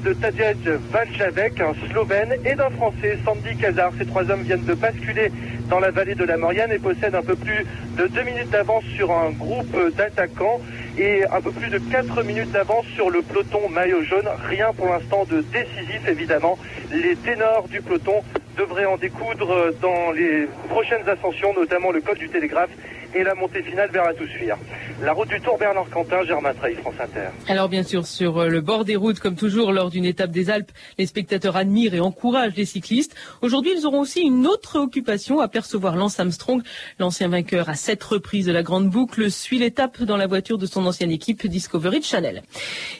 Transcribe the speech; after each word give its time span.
de 0.00 0.12
Tadej 0.12 0.56
Valjavec, 0.90 1.60
un 1.60 1.74
Slovène, 1.90 2.34
et 2.44 2.54
d'un 2.54 2.70
Français, 2.70 3.18
Sandy 3.24 3.56
Kazar. 3.56 3.92
Ces 3.98 4.06
trois 4.06 4.30
hommes 4.30 4.42
viennent 4.42 4.64
de 4.64 4.74
basculer 4.74 5.30
dans 5.68 5.80
la 5.80 5.90
vallée 5.90 6.14
de 6.14 6.24
la 6.24 6.36
Maurienne 6.36 6.72
et 6.72 6.78
possèdent 6.78 7.14
un 7.14 7.22
peu 7.22 7.36
plus 7.36 7.64
de 7.96 8.06
deux 8.06 8.22
minutes 8.22 8.50
d'avance 8.50 8.84
sur 8.96 9.10
un 9.12 9.30
groupe 9.30 9.76
d'attaquants 9.96 10.60
et 10.98 11.24
un 11.24 11.40
peu 11.40 11.50
plus 11.50 11.70
de 11.70 11.78
quatre 11.78 12.22
minutes 12.22 12.50
d'avance 12.52 12.86
sur 12.94 13.10
le 13.10 13.22
peloton 13.22 13.68
maillot 13.70 14.02
jaune. 14.02 14.28
Rien 14.48 14.72
pour 14.76 14.86
l'instant 14.86 15.24
de 15.30 15.44
décisif, 15.52 16.06
évidemment. 16.08 16.58
Les 16.90 17.16
ténors 17.16 17.66
du 17.68 17.80
peloton 17.80 18.22
devraient 18.56 18.86
en 18.86 18.96
découdre 18.96 19.72
dans 19.80 20.12
les 20.12 20.46
prochaines 20.68 21.08
ascensions, 21.08 21.52
notamment 21.54 21.90
le 21.90 22.00
col 22.00 22.18
du 22.18 22.28
Télégraphe 22.28 22.70
et 23.16 23.24
la 23.24 23.34
montée 23.34 23.62
finale 23.62 23.90
vers 23.90 24.04
la 24.04 24.14
Toussuire. 24.14 24.58
La 25.02 25.12
route 25.12 25.28
du 25.28 25.40
Tour 25.40 25.56
Bernard 25.58 25.88
Quentin, 25.90 26.22
Germain 26.24 26.52
Trey, 26.54 26.74
France 26.74 26.94
Inter. 27.00 27.28
Alors 27.48 27.68
bien 27.68 27.82
sûr, 27.82 28.06
sur 28.06 28.38
euh, 28.38 28.48
le 28.48 28.60
bord 28.60 28.84
des 28.84 28.96
routes, 28.96 29.20
comme 29.20 29.36
toujours 29.36 29.72
lors 29.72 29.90
d'une 29.90 30.04
étape 30.04 30.30
des 30.30 30.50
Alpes, 30.50 30.70
les 30.98 31.06
spectateurs 31.06 31.56
admirent 31.56 31.94
et 31.94 32.00
encouragent 32.00 32.56
les 32.56 32.66
cyclistes. 32.66 33.14
Aujourd'hui, 33.40 33.72
ils 33.76 33.86
auront 33.86 34.00
aussi 34.00 34.20
une 34.20 34.46
autre 34.46 34.78
occupation, 34.78 35.40
apercevoir 35.40 35.96
Lance 35.96 36.20
Armstrong, 36.20 36.62
l'ancien 36.98 37.28
vainqueur 37.28 37.68
à 37.68 37.74
sept 37.74 38.02
reprises 38.02 38.46
de 38.46 38.52
la 38.52 38.62
Grande 38.62 38.90
Boucle, 38.90 39.30
suit 39.30 39.58
l'étape 39.58 40.02
dans 40.02 40.16
la 40.16 40.26
voiture 40.26 40.58
de 40.58 40.66
son 40.66 40.84
ancienne 40.86 41.10
équipe 41.10 41.46
Discovery 41.46 42.02
Channel. 42.02 42.42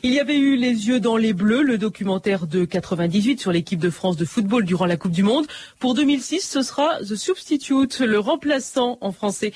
Il 0.02 0.12
y 0.12 0.20
avait 0.20 0.38
eu 0.38 0.56
Les 0.56 0.88
yeux 0.88 1.00
dans 1.00 1.16
les 1.16 1.34
bleus, 1.34 1.62
le 1.62 1.76
documentaire 1.76 2.46
de 2.46 2.64
98 2.64 3.40
sur 3.40 3.52
l'équipe 3.52 3.80
de 3.80 3.90
France 3.90 4.16
de 4.16 4.24
football 4.24 4.64
durant 4.64 4.86
la 4.86 4.96
Coupe 4.96 5.12
du 5.12 5.22
Monde. 5.22 5.46
Pour 5.78 5.94
2006, 5.94 6.40
ce 6.40 6.62
sera 6.62 6.98
The 7.00 7.16
Substitute, 7.16 8.00
le 8.00 8.18
remplaçant 8.18 8.98
en 9.00 9.12
français, 9.12 9.52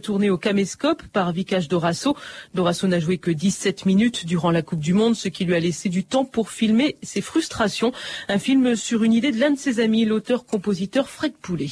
tourné 0.00 0.30
au 0.30 0.38
caméscope 0.38 1.02
par 1.12 1.32
Vikash 1.32 1.68
Dorasso. 1.68 2.16
Dorasso 2.54 2.86
n'a 2.86 3.00
joué 3.00 3.18
que 3.18 3.30
17 3.30 3.86
minutes 3.86 4.26
durant 4.26 4.50
la 4.50 4.62
Coupe 4.62 4.80
du 4.80 4.92
Monde, 4.92 5.16
ce 5.16 5.28
qui 5.28 5.44
lui 5.44 5.54
a 5.54 5.60
laissé 5.60 5.88
du 5.88 6.04
temps 6.04 6.24
pour 6.24 6.50
filmer 6.50 6.96
ses 7.02 7.20
frustrations. 7.20 7.92
Un 8.28 8.38
film 8.38 8.76
sur 8.76 9.02
une 9.02 9.12
idée 9.12 9.32
de 9.32 9.38
l'un 9.38 9.52
de 9.52 9.58
ses 9.58 9.80
amis, 9.80 10.04
l'auteur-compositeur 10.04 11.08
Fred 11.08 11.32
Poulet. 11.40 11.70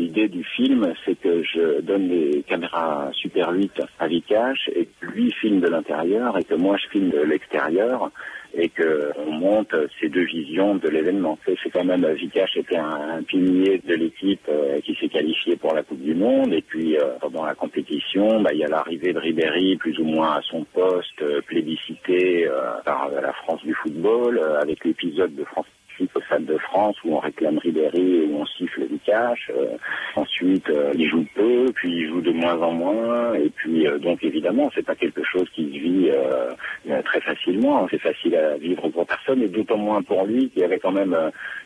L'idée 0.00 0.28
du 0.28 0.42
film, 0.42 0.94
c'est 1.04 1.14
que 1.20 1.42
je 1.42 1.82
donne 1.82 2.08
les 2.08 2.42
caméras 2.44 3.10
Super 3.12 3.52
8 3.52 3.82
à 3.98 4.06
Vikash 4.06 4.70
et 4.74 4.86
que 4.86 5.06
lui 5.08 5.30
filme 5.30 5.60
de 5.60 5.68
l'intérieur 5.68 6.38
et 6.38 6.44
que 6.44 6.54
moi 6.54 6.78
je 6.78 6.88
filme 6.88 7.10
de 7.10 7.20
l'extérieur 7.20 8.10
et 8.54 8.70
qu'on 8.70 9.30
monte 9.30 9.74
ces 10.00 10.08
deux 10.08 10.24
visions 10.24 10.76
de 10.76 10.88
l'événement. 10.88 11.38
C'est 11.44 11.68
quand 11.68 11.84
même, 11.84 12.06
Vikash 12.14 12.56
était 12.56 12.78
un, 12.78 13.18
un 13.18 13.22
pilier 13.22 13.82
de 13.86 13.94
l'équipe 13.94 14.48
euh, 14.48 14.80
qui 14.80 14.94
s'est 14.94 15.10
qualifié 15.10 15.56
pour 15.56 15.74
la 15.74 15.82
Coupe 15.82 16.00
du 16.00 16.14
Monde 16.14 16.54
et 16.54 16.62
puis 16.62 16.96
euh, 16.96 17.18
pendant 17.20 17.44
la 17.44 17.54
compétition, 17.54 18.40
bah, 18.40 18.54
il 18.54 18.60
y 18.60 18.64
a 18.64 18.68
l'arrivée 18.68 19.12
de 19.12 19.18
Ribéry 19.18 19.76
plus 19.76 19.98
ou 19.98 20.04
moins 20.04 20.36
à 20.36 20.40
son 20.50 20.64
poste, 20.64 21.20
euh, 21.20 21.42
plébiscité 21.42 22.48
par 22.86 23.10
la 23.10 23.34
France 23.34 23.62
du 23.62 23.74
football, 23.74 24.40
avec 24.62 24.82
l'épisode 24.82 25.34
de 25.34 25.44
France 25.44 25.66
au 26.14 26.20
Stade 26.22 26.44
de 26.44 26.58
France 26.58 26.96
où 27.04 27.14
on 27.14 27.18
réclame 27.18 27.58
Ribéry 27.58 28.16
et 28.16 28.26
où 28.26 28.40
on 28.40 28.46
siffle 28.46 28.84
Vikash. 28.84 29.50
Euh, 29.50 29.76
ensuite, 30.16 30.68
euh, 30.70 30.92
il 30.94 31.08
joue 31.08 31.24
peu, 31.34 31.66
puis 31.74 31.90
il 31.90 32.08
joue 32.08 32.20
de 32.20 32.30
moins 32.30 32.58
en 32.58 32.72
moins. 32.72 33.34
Et 33.34 33.50
puis, 33.50 33.86
euh, 33.86 33.98
donc 33.98 34.22
évidemment, 34.24 34.70
c'est 34.74 34.84
pas 34.84 34.94
quelque 34.94 35.22
chose 35.24 35.48
qui 35.54 35.64
se 35.66 35.78
vit 35.78 36.10
très 37.04 37.20
facilement. 37.20 37.86
C'est 37.90 38.00
facile 38.00 38.36
à 38.36 38.56
vivre 38.56 38.88
pour 38.88 39.06
personne 39.06 39.42
et 39.42 39.48
d'autant 39.48 39.76
moins 39.76 40.02
pour 40.02 40.24
lui 40.24 40.50
qui 40.50 40.62
avait 40.64 40.78
quand 40.78 40.92
même 40.92 41.16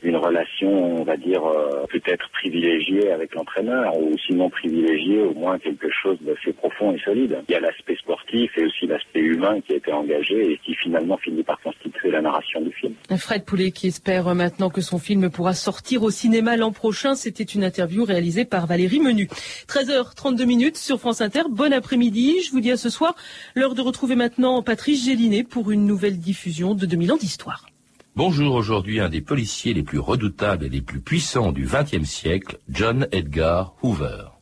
une 0.03 0.17
relation, 0.17 1.01
on 1.01 1.05
va 1.05 1.17
dire, 1.17 1.43
peut-être 1.91 2.29
privilégiée 2.31 3.11
avec 3.11 3.35
l'entraîneur 3.35 3.97
ou 3.97 4.17
sinon 4.27 4.51
privilégiée, 4.51 5.23
au 5.23 5.35
moins 5.35 5.59
quelque 5.59 5.89
chose 5.91 6.19
d'assez 6.21 6.53
profond 6.53 6.93
et 6.95 6.99
solide. 6.99 7.39
Il 7.49 7.53
y 7.53 7.55
a 7.55 7.61
l'aspect 7.61 7.97
sportif 7.97 8.51
et 8.57 8.65
aussi 8.65 8.87
l'aspect 8.87 9.21
humain 9.21 9.61
qui 9.61 9.73
a 9.73 9.77
été 9.77 9.93
engagé 9.93 10.53
et 10.53 10.59
qui 10.59 10.75
finalement 10.75 11.17
finit 11.17 11.43
par 11.43 11.61
constituer 11.61 11.94
la 12.11 12.21
narration 12.21 12.61
du 12.61 12.73
film. 12.73 12.95
Fred 13.17 13.45
Poulet 13.45 13.71
qui 13.71 13.89
espère 13.89 14.35
maintenant 14.35 14.71
que 14.71 14.81
son 14.81 14.99
film 14.99 15.31
pourra 15.31 15.55
sortir 15.55 16.03
au 16.03 16.11
cinéma 16.11 16.57
l'an 16.57 16.73
prochain. 16.73 17.15
C'était 17.15 17.45
une 17.45 17.65
interview 17.65 18.05
réalisée 18.05 18.45
par 18.45 18.67
Valérie 18.67 19.01
Menu. 19.01 19.29
13h32 19.69 20.45
minutes 20.45 20.77
sur 20.77 20.99
France 20.99 21.21
Inter. 21.21 21.43
Bon 21.51 21.73
après-midi. 21.73 22.43
Je 22.43 22.51
vous 22.51 22.61
dis 22.61 22.71
à 22.71 22.77
ce 22.77 22.91
soir. 22.91 23.15
L'heure 23.55 23.75
de 23.75 23.83
retrouver 23.83 24.17
maintenant 24.17 24.63
Patrice 24.63 25.05
Gélinet 25.05 25.45
pour 25.45 25.71
une 25.71 25.87
nouvelle 25.87 26.19
diffusion 26.19 26.75
de 26.75 26.87
2000 26.87 27.13
ans 27.13 27.17
d'histoire. 27.17 27.67
Bonjour, 28.17 28.55
aujourd'hui 28.55 29.01
un 29.01 29.09
des 29.09 29.21
policiers 29.21 29.75
les 29.75 29.83
plus 29.83 29.99
redoutables 29.99 30.65
et 30.65 30.69
les 30.69 30.83
plus 30.83 31.01
puissants 31.01 31.51
du 31.51 31.67
XXe 31.67 32.09
siècle, 32.09 32.59
John 32.69 33.09
Edgar 33.11 33.75
Hoover. 33.83 34.34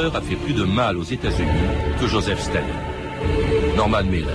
A 0.00 0.20
fait 0.22 0.34
plus 0.34 0.54
de 0.54 0.64
mal 0.64 0.96
aux 0.96 1.02
États-Unis 1.04 1.50
que 2.00 2.06
Joseph 2.06 2.40
Stalin. 2.40 2.64
Norman 3.76 4.04
Mailer. 4.04 4.34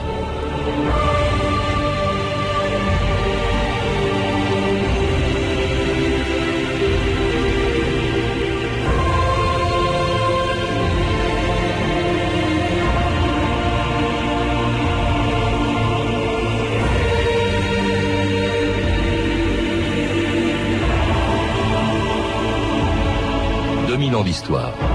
d'histoire. 24.23 24.94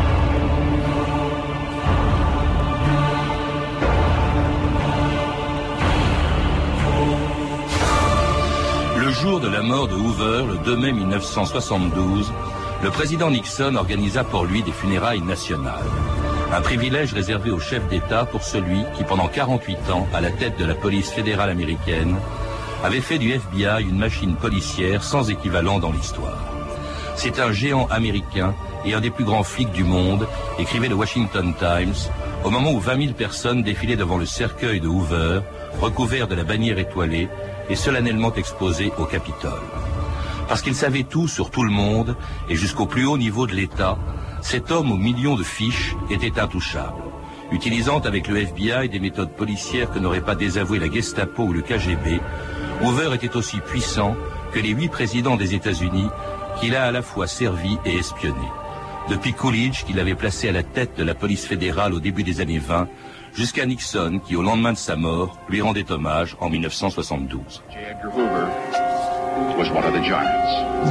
De 9.86 9.94
Hoover, 9.94 10.44
le 10.46 10.58
2 10.64 10.76
mai 10.76 10.92
1972, 10.92 12.32
le 12.82 12.91
président 12.91 13.30
Nixon 13.30 13.76
organisa 13.76 14.24
pour 14.24 14.44
lui 14.44 14.62
des 14.62 14.72
funérailles 14.72 15.22
nationales. 15.22 15.84
Un 16.52 16.60
privilège 16.60 17.14
réservé 17.14 17.50
au 17.50 17.60
chef 17.60 17.86
d'État 17.88 18.26
pour 18.26 18.42
celui 18.42 18.84
qui, 18.96 19.04
pendant 19.04 19.28
48 19.28 19.91
ans, 19.91 20.06
à 20.12 20.20
la 20.20 20.30
tête 20.30 20.58
de 20.58 20.64
la 20.66 20.74
police 20.74 21.10
fédérale 21.10 21.50
américaine, 21.50 22.16
avait 22.84 23.00
fait 23.00 23.18
du 23.18 23.32
FBI 23.32 23.82
une 23.82 23.98
machine 23.98 24.34
policière 24.34 25.02
sans 25.02 25.30
équivalent 25.30 25.78
dans 25.78 25.92
l'histoire. 25.92 26.52
C'est 27.16 27.41
un 27.41 27.52
géant 27.52 27.86
américain 27.91 28.54
et 28.84 28.94
un 28.94 29.00
des 29.00 29.10
plus 29.10 29.24
grands 29.24 29.44
flics 29.44 29.72
du 29.72 29.84
monde, 29.84 30.26
écrivait 30.58 30.88
le 30.88 30.94
Washington 30.94 31.54
Times, 31.58 32.10
au 32.44 32.50
moment 32.50 32.72
où 32.72 32.80
20 32.80 32.97
000 33.00 33.12
personnes 33.14 33.62
défilaient 33.62 33.97
devant 33.97 34.18
le 34.18 34.26
cercueil 34.26 34.80
de 34.80 34.88
Hoover, 34.88 35.41
recouvert 35.80 36.28
de 36.28 36.34
la 36.34 36.44
bannière 36.44 36.78
étoilée 36.78 37.28
et 37.70 37.76
solennellement 37.76 38.34
exposé 38.34 38.92
au 38.98 39.04
Capitole. 39.04 39.62
Parce 40.48 40.62
qu'il 40.62 40.75
savait 40.75 41.04
tout 41.04 41.28
sur 41.28 41.50
tout 41.50 41.62
le 41.62 41.70
monde 41.70 42.16
et 42.48 42.56
jusqu'au 42.56 42.86
plus 42.86 43.06
haut 43.06 43.16
niveau 43.16 43.47
de 43.47 43.54
l'État, 43.54 43.97
cet 44.42 44.70
homme 44.70 44.91
aux 44.91 44.97
millions 44.97 45.36
de 45.36 45.44
fiches 45.44 45.94
était 46.10 46.41
intouchable. 46.41 47.03
Utilisant 47.53 48.00
avec 48.00 48.28
le 48.28 48.38
FBI 48.38 48.88
des 48.88 49.00
méthodes 49.00 49.32
policières 49.32 49.91
que 49.91 49.98
n'aurait 49.98 50.20
pas 50.20 50.34
désavoué 50.34 50.78
la 50.78 50.91
Gestapo 50.91 51.44
ou 51.44 51.53
le 51.53 51.62
KGB, 51.62 52.20
Hoover 52.82 53.14
était 53.14 53.36
aussi 53.36 53.59
puissant 53.60 54.16
que 54.53 54.59
les 54.59 54.70
huit 54.70 54.88
présidents 54.88 55.36
des 55.36 55.54
États-Unis 55.54 56.09
qu'il 56.60 56.75
a 56.75 56.84
à 56.84 56.91
la 56.91 57.03
fois 57.03 57.26
servi 57.26 57.78
et 57.84 57.97
espionné. 57.97 58.48
Depuis 59.09 59.32
Coolidge, 59.32 59.84
qu'il 59.84 59.98
avait 59.98 60.14
placé 60.14 60.48
à 60.48 60.53
la 60.53 60.62
tête 60.62 60.97
de 60.97 61.04
la 61.04 61.14
police 61.14 61.44
fédérale 61.44 61.94
au 61.94 62.00
début 62.00 62.22
des 62.22 62.41
années 62.41 62.59
20, 62.59 62.88
jusqu'à 63.34 63.66
Nixon, 63.66 64.20
qui 64.24 64.36
au 64.36 64.42
lendemain 64.42 64.72
de 64.72 64.78
sa 64.78 64.96
mort, 64.96 65.38
lui 65.48 65.60
rendait 65.60 65.91
hommage 65.91 66.36
en 66.41 66.48
1972. 66.50 67.62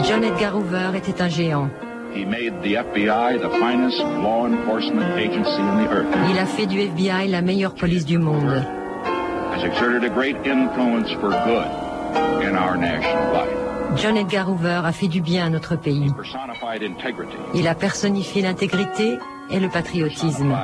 John 0.04 0.24
Edgar 0.24 0.56
Hoover 0.56 0.92
était 0.96 1.22
un 1.22 1.30
géant. 1.30 1.70
Il 2.16 2.28
a 6.40 6.46
fait 6.46 6.66
du 6.66 6.80
FBI 6.80 7.28
la 7.28 7.42
meilleure 7.42 7.76
police 7.76 8.06
du 8.06 8.18
monde. 8.18 8.64
John 13.96 14.18
Edgar 14.18 14.50
Hoover 14.50 14.82
a 14.86 14.92
fait 14.92 15.08
du 15.08 15.22
bien 15.22 15.46
à 15.46 15.50
notre 15.50 15.76
pays. 15.76 16.12
Il 17.54 17.68
a 17.68 17.76
personnifié 17.76 18.42
l'intégrité 18.42 19.18
et 19.50 19.60
le 19.60 19.70
patriotisme. 19.70 20.56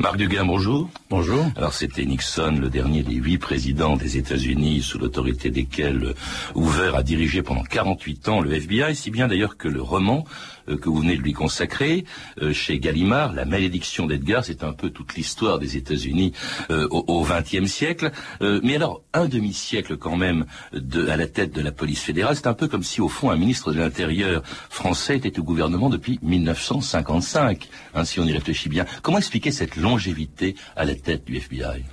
Marc 0.00 0.16
Duguin, 0.16 0.44
bonjour. 0.44 0.88
Bonjour. 1.10 1.44
Alors 1.56 1.74
c'était 1.74 2.04
Nixon, 2.04 2.58
le 2.60 2.68
dernier 2.68 3.02
des 3.02 3.14
huit 3.14 3.38
présidents 3.38 3.96
des 3.96 4.16
États-Unis, 4.16 4.82
sous 4.82 4.98
l'autorité 4.98 5.50
desquels 5.50 6.14
Hoover 6.54 6.92
a 6.94 7.02
dirigé 7.02 7.42
pendant 7.42 7.64
48 7.64 8.28
ans 8.28 8.40
le 8.40 8.52
FBI, 8.52 8.94
si 8.94 9.10
bien 9.10 9.28
d'ailleurs 9.28 9.56
que 9.56 9.68
le 9.68 9.82
roman 9.82 10.24
euh, 10.24 10.57
que 10.76 10.88
vous 10.88 11.00
venez 11.00 11.16
de 11.16 11.22
lui 11.22 11.32
consacrer 11.32 12.04
euh, 12.42 12.52
chez 12.52 12.78
Gallimard, 12.78 13.32
La 13.32 13.44
malédiction 13.44 14.06
d'Edgar, 14.06 14.44
c'est 14.44 14.64
un 14.64 14.72
peu 14.72 14.90
toute 14.90 15.14
l'histoire 15.14 15.58
des 15.58 15.76
États-Unis 15.76 16.32
euh, 16.70 16.88
au 16.90 17.24
XXe 17.24 17.70
siècle. 17.70 18.10
mais 18.40 18.76
alors, 18.76 19.02
un 19.12 19.26
demi-siècle 19.26 19.96
quand 19.96 20.16
même 20.16 20.46
à 20.72 21.16
la 21.16 21.26
tête 21.26 21.54
de 21.54 21.60
la 21.60 21.72
police 21.72 22.02
fédérale, 22.02 22.36
c'est 22.36 22.46
un 22.46 22.54
peu 22.54 22.68
comme 22.68 22.82
si 22.82 23.00
au 23.00 23.08
fond 23.08 23.30
un 23.30 23.36
ministre 23.36 23.72
de 23.72 23.78
l'Intérieur 23.78 24.42
français 24.44 25.16
était 25.16 25.38
au 25.38 25.42
gouvernement 25.42 25.88
depuis 25.88 26.18
1955, 26.22 27.68
hein, 27.94 28.04
si 28.04 28.20
on 28.20 28.24
y 28.24 28.32
réfléchit 28.32 28.68
bien. 28.68 28.84
Comment 29.02 29.18
expliquer 29.18 29.50
cette 29.52 29.76
longévité 29.76 30.54
à 30.76 30.84
la 30.84 30.94
tête 30.94 31.24
du 31.24 31.36
FBI 31.36 31.84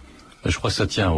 je 0.46 0.58
crois 0.58 0.70
que 0.70 0.76
ça 0.76 0.88
tient 0.88 1.14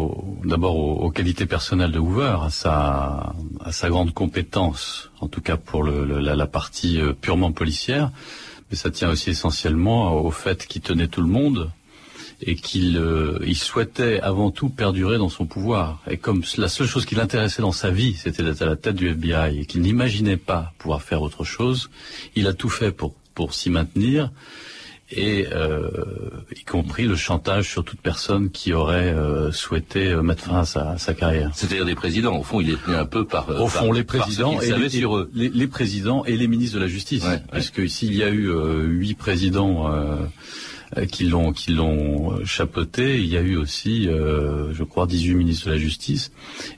d'abord 0.45 0.77
aux, 0.77 1.12
qualités 1.12 1.45
personnelles 1.45 1.91
de 1.91 2.00
Hoover, 2.00 2.38
à 2.44 2.50
sa, 2.50 3.33
à 3.63 3.71
sa 3.71 3.89
grande 3.89 4.13
compétence, 4.13 5.12
en 5.19 5.27
tout 5.27 5.41
cas 5.41 5.57
pour 5.57 5.83
le, 5.83 6.06
la, 6.06 6.47
partie 6.47 7.01
euh, 7.01 7.13
purement 7.13 7.51
policière, 7.51 8.12
mais 8.69 8.77
ça 8.77 8.89
tient 8.89 9.09
aussi 9.09 9.31
essentiellement 9.31 10.13
au 10.21 10.31
fait 10.31 10.65
qu'il 10.65 10.81
tenait 10.81 11.07
tout 11.07 11.21
le 11.21 11.27
monde 11.27 11.71
et 12.41 12.56
qu'il 12.56 12.97
euh, 12.97 13.39
il 13.45 13.57
souhaitait 13.57 14.19
avant 14.21 14.51
tout 14.51 14.69
perdurer 14.69 15.18
dans 15.18 15.29
son 15.29 15.45
pouvoir. 15.45 16.01
Et 16.09 16.18
comme 16.18 16.44
la 16.57 16.69
seule 16.69 16.88
chose 16.88 17.06
qui 17.06 17.15
l'intéressait 17.15 17.62
dans 17.62 17.71
sa 17.71 17.89
vie, 17.89 18.13
c'était 18.13 18.44
d'être 18.44 18.62
à 18.62 18.65
la 18.65 18.75
tête 18.75 18.95
du 18.95 19.09
FBI 19.09 19.59
et 19.59 19.65
qu'il 19.65 19.81
n'imaginait 19.81 20.38
pas 20.38 20.74
pouvoir 20.77 21.01
faire 21.01 21.21
autre 21.21 21.44
chose, 21.44 21.89
il 22.35 22.47
a 22.47 22.53
tout 22.53 22.69
fait 22.69 22.91
pour, 22.91 23.13
pour 23.33 23.53
s'y 23.53 23.69
maintenir 23.69 24.31
et 25.09 25.48
euh, 25.51 25.89
y 26.56 26.63
compris 26.63 27.06
le 27.06 27.15
chantage 27.15 27.69
sur 27.69 27.83
toute 27.83 28.01
personne 28.01 28.50
qui 28.50 28.74
aurait 28.74 29.13
euh, 29.13 29.51
souhaité 29.51 30.07
euh, 30.07 30.21
mettre 30.21 30.44
fin 30.44 30.59
à 30.59 30.65
sa, 30.65 30.98
sa 30.98 31.13
carrière. 31.13 31.51
C'est-à-dire 31.54 31.86
des 31.86 31.95
présidents. 31.95 32.38
Au 32.38 32.44
fond, 32.44 32.59
il 32.59 32.71
est 32.71 32.83
tenu 32.83 32.95
un 32.95 33.06
peu 33.06 33.25
par. 33.25 33.50
Au 33.50 33.68
fond, 33.68 33.92
les 33.92 34.04
présidents 34.04 34.59
et, 34.59 34.71
les, 34.71 34.89
sur 34.89 35.18
eux. 35.18 35.31
Les, 35.33 35.68
présidents 35.68 36.25
et 36.25 36.36
les 36.36 36.48
ministres 36.48 36.75
de 36.77 36.81
la 36.81 36.89
justice, 36.89 37.24
ouais, 37.24 37.42
puisque 37.51 37.80
ici 37.80 38.07
il 38.07 38.15
y 38.15 38.24
a 38.24 38.30
eu 38.30 38.51
huit 38.88 39.15
présidents 39.15 39.89
euh, 40.95 41.06
qui 41.06 41.25
l'ont 41.25 41.51
qui 41.51 41.74
l'ont 41.74 42.45
chapeauté. 42.45 43.18
Il 43.18 43.27
y 43.27 43.36
a 43.36 43.42
eu 43.42 43.57
aussi, 43.57 44.07
euh, 44.07 44.74
je 44.74 44.86
crois, 44.86 45.06
18 45.06 45.36
ministres 45.36 45.68
de 45.68 45.74
la 45.74 45.77
Justice, 45.77 46.31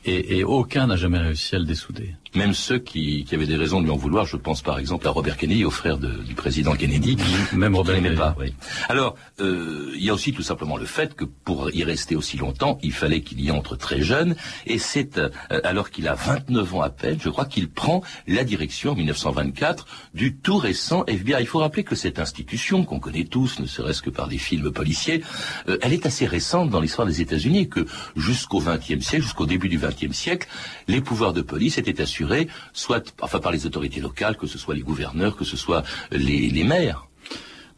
et, 0.03 0.39
et 0.39 0.43
aucun 0.43 0.87
n'a 0.87 0.95
jamais 0.95 1.19
réussi 1.19 1.55
à 1.55 1.59
le 1.59 1.65
dessouder. 1.65 2.15
Même 2.35 2.53
ceux 2.53 2.79
qui, 2.79 3.23
qui, 3.25 3.35
avaient 3.35 3.47
des 3.47 3.55
raisons 3.55 3.79
de 3.79 3.85
lui 3.85 3.91
en 3.91 3.97
vouloir, 3.97 4.25
je 4.25 4.37
pense 4.37 4.61
par 4.61 4.77
exemple 4.77 5.07
à 5.07 5.11
Robert 5.11 5.37
Kennedy, 5.37 5.65
au 5.65 5.71
frère 5.71 5.97
de, 5.97 6.11
du 6.23 6.35
président 6.35 6.73
Kennedy. 6.73 7.17
Même 7.53 7.75
Robert 7.75 7.95
Kennedy. 7.95 8.15
pas. 8.15 8.35
Oui. 8.39 8.53
Alors, 8.87 9.15
euh, 9.39 9.91
il 9.95 10.03
y 10.03 10.09
a 10.09 10.13
aussi 10.13 10.33
tout 10.33 10.43
simplement 10.43 10.77
le 10.77 10.85
fait 10.85 11.15
que 11.15 11.25
pour 11.25 11.71
y 11.71 11.83
rester 11.83 12.15
aussi 12.15 12.37
longtemps, 12.37 12.77
il 12.83 12.93
fallait 12.93 13.21
qu'il 13.21 13.41
y 13.41 13.51
entre 13.51 13.75
très 13.75 14.01
jeune, 14.01 14.35
et 14.67 14.77
c'est 14.77 15.17
euh, 15.17 15.29
alors 15.63 15.89
qu'il 15.89 16.07
a 16.07 16.13
29 16.13 16.75
ans 16.75 16.81
à 16.81 16.89
peine, 16.89 17.17
je 17.19 17.29
crois 17.29 17.45
qu'il 17.45 17.69
prend 17.69 18.03
la 18.27 18.43
direction 18.43 18.91
en 18.91 18.95
1924 18.95 19.87
du 20.13 20.35
tout 20.35 20.57
récent 20.57 21.03
FBI. 21.07 21.37
Il 21.39 21.47
faut 21.47 21.59
rappeler 21.59 21.83
que 21.83 21.95
cette 21.95 22.19
institution 22.19 22.85
qu'on 22.85 22.99
connaît 22.99 23.25
tous, 23.25 23.59
ne 23.59 23.65
serait-ce 23.65 24.01
que 24.01 24.09
par 24.09 24.27
des 24.27 24.37
films 24.37 24.71
policiers, 24.71 25.23
euh, 25.67 25.77
elle 25.81 25.93
est 25.93 26.05
assez 26.05 26.25
récente 26.25 26.69
dans 26.69 26.79
l'histoire 26.79 27.07
des 27.07 27.21
États-Unis 27.21 27.59
et 27.59 27.67
que 27.67 27.85
jusqu'au 28.15 28.59
XXe 28.59 29.03
siècle, 29.03 29.23
jusqu'au 29.23 29.45
début 29.45 29.69
du 29.69 29.79
XXe 29.79 30.15
siècle, 30.15 30.47
les 30.87 31.01
pouvoirs 31.01 31.33
de 31.33 31.41
police 31.41 31.77
étaient 31.77 32.01
assurés 32.01 32.19
soit 32.74 33.13
enfin 33.21 33.39
par 33.39 33.51
les 33.51 33.66
autorités 33.66 34.01
locales, 34.01 34.38
que 34.38 34.48
ce 34.48 34.57
soit 34.57 34.75
les 34.75 34.81
gouverneurs, 34.81 35.36
que 35.36 35.45
ce 35.45 35.57
soit 35.57 35.83
les, 36.12 36.50
les 36.50 36.63
maires. 36.63 37.07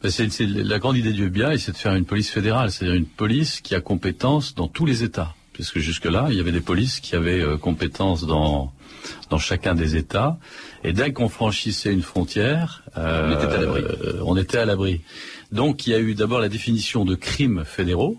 Ben, 0.02 0.10
c'est, 0.10 0.28
la 0.40 0.78
grande 0.78 0.96
idée 0.96 1.12
du 1.12 1.26
FBI, 1.26 1.58
c'est 1.58 1.72
de 1.72 1.76
faire 1.76 1.94
une 1.94 2.04
police 2.04 2.30
fédérale, 2.30 2.70
c'est-à-dire 2.70 2.96
une 2.96 3.06
police 3.06 3.60
qui 3.60 3.74
a 3.74 3.80
compétence 3.80 4.54
dans 4.54 4.66
tous 4.66 4.86
les 4.86 5.04
États. 5.04 5.34
Puisque 5.52 5.78
jusque-là, 5.78 6.28
il 6.30 6.36
y 6.36 6.40
avait 6.40 6.50
des 6.50 6.62
polices 6.62 6.98
qui 6.98 7.14
avaient 7.14 7.40
euh, 7.40 7.58
compétence 7.58 8.26
dans 8.26 8.72
dans 9.30 9.38
chacun 9.38 9.74
des 9.74 9.96
États. 9.96 10.38
Et 10.84 10.92
dès 10.92 11.12
qu'on 11.12 11.28
franchissait 11.28 11.92
une 11.92 12.02
frontière, 12.02 12.82
euh, 12.96 13.28
on 13.28 13.34
était 13.34 13.54
à 13.54 13.60
l'abri. 13.60 13.82
Euh, 13.82 14.20
on 14.24 14.36
était 14.36 14.58
à 14.58 14.64
l'abri. 14.64 15.00
Donc 15.50 15.86
il 15.86 15.90
y 15.90 15.94
a 15.94 16.00
eu 16.00 16.14
d'abord 16.14 16.40
la 16.40 16.48
définition 16.48 17.04
de 17.04 17.14
crimes 17.14 17.64
fédéraux, 17.64 18.18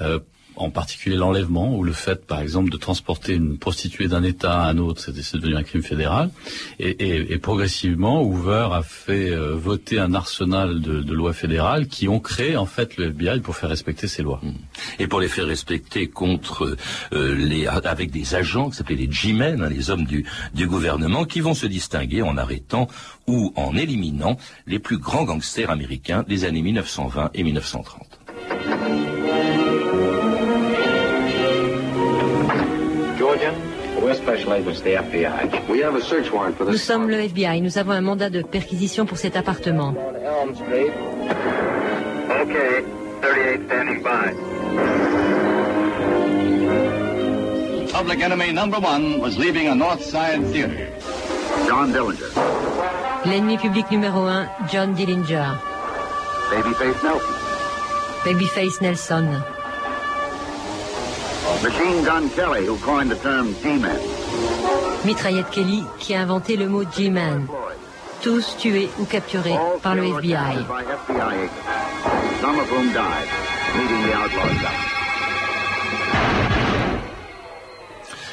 euh, 0.00 0.18
en 0.56 0.70
particulier 0.70 1.16
l'enlèvement 1.16 1.76
ou 1.76 1.84
le 1.84 1.92
fait, 1.92 2.26
par 2.26 2.40
exemple, 2.40 2.70
de 2.70 2.76
transporter 2.76 3.34
une 3.34 3.58
prostituée 3.58 4.08
d'un 4.08 4.22
État 4.22 4.62
à 4.62 4.68
un 4.68 4.78
autre, 4.78 5.00
c'est 5.00 5.36
devenu 5.36 5.56
un 5.56 5.62
crime 5.62 5.82
fédéral. 5.82 6.30
Et, 6.78 7.38
progressivement, 7.38 8.22
Hoover 8.22 8.68
a 8.72 8.82
fait 8.82 9.30
euh, 9.30 9.54
voter 9.54 9.98
un 9.98 10.14
arsenal 10.14 10.80
de, 10.80 11.12
lois 11.12 11.32
fédérales 11.32 11.86
qui 11.86 12.08
ont 12.08 12.20
créé 12.20 12.56
en 12.56 12.66
fait 12.66 12.96
le 12.96 13.06
FBI 13.06 13.40
pour 13.40 13.56
faire 13.56 13.70
respecter 13.70 14.06
ces 14.06 14.22
lois. 14.22 14.40
Mmh. 14.42 14.52
Et 14.98 15.06
pour 15.06 15.20
les 15.20 15.28
faire 15.28 15.46
respecter 15.46 16.08
contre 16.08 16.76
euh, 17.12 17.34
les 17.34 17.66
avec 17.66 18.10
des 18.10 18.34
agents 18.34 18.70
qui 18.70 18.76
s'appelaient 18.76 18.96
les 18.96 19.10
G-men, 19.10 19.62
hein, 19.62 19.68
les 19.68 19.90
hommes 19.90 20.04
du, 20.04 20.24
du 20.54 20.66
gouvernement, 20.66 21.24
qui 21.24 21.40
vont 21.40 21.54
se 21.54 21.66
distinguer 21.66 22.22
en 22.22 22.36
arrêtant 22.36 22.88
ou 23.26 23.52
en 23.56 23.76
éliminant 23.76 24.36
les 24.66 24.78
plus 24.78 24.98
grands 24.98 25.24
gangsters 25.24 25.70
américains 25.70 26.24
des 26.26 26.44
années 26.44 26.62
1920 26.62 27.30
et 27.34 27.42
1930. 27.42 29.15
Nous 36.66 36.76
sommes 36.76 37.10
le 37.10 37.20
FBI. 37.20 37.60
Nous 37.60 37.78
avons 37.78 37.92
un 37.92 38.00
mandat 38.00 38.30
de 38.30 38.42
perquisition 38.42 39.04
pour 39.04 39.18
cet 39.18 39.36
appartement. 39.36 39.94
Okay, 42.42 42.84
38 43.22 43.66
standing 43.66 44.02
by. 44.02 44.32
Public 47.92 48.20
enemy 48.20 48.52
number 48.52 48.78
one 48.78 49.20
was 49.20 49.36
leaving 49.36 49.68
a 49.68 49.74
North 49.74 50.04
Side 50.04 50.44
theater. 50.52 50.88
John 51.66 51.92
Dillinger. 51.92 52.30
L'ennemi 53.24 53.56
public 53.56 53.90
numéro 53.90 54.26
un, 54.26 54.46
John 54.70 54.94
Dillinger. 54.94 55.58
Babyface 56.50 57.02
Nelson. 57.02 57.34
Babyface 58.24 58.80
Nelson. 58.80 59.42
Machine 61.62 62.04
Gun 62.04 62.28
Kelly, 62.30 62.66
who 62.66 62.76
coined 62.78 63.10
the 63.10 63.16
term 63.16 63.54
G-Man. 63.62 64.15
Mitraillette 65.06 65.50
Kelly, 65.50 65.84
qui 66.00 66.16
a 66.16 66.20
inventé 66.20 66.56
le 66.56 66.68
mot 66.68 66.82
G-Man. 66.82 67.46
Tous 68.22 68.56
tués 68.58 68.90
ou 68.98 69.04
capturés 69.04 69.54
par 69.80 69.94
le 69.94 70.04
FBI. 70.04 70.34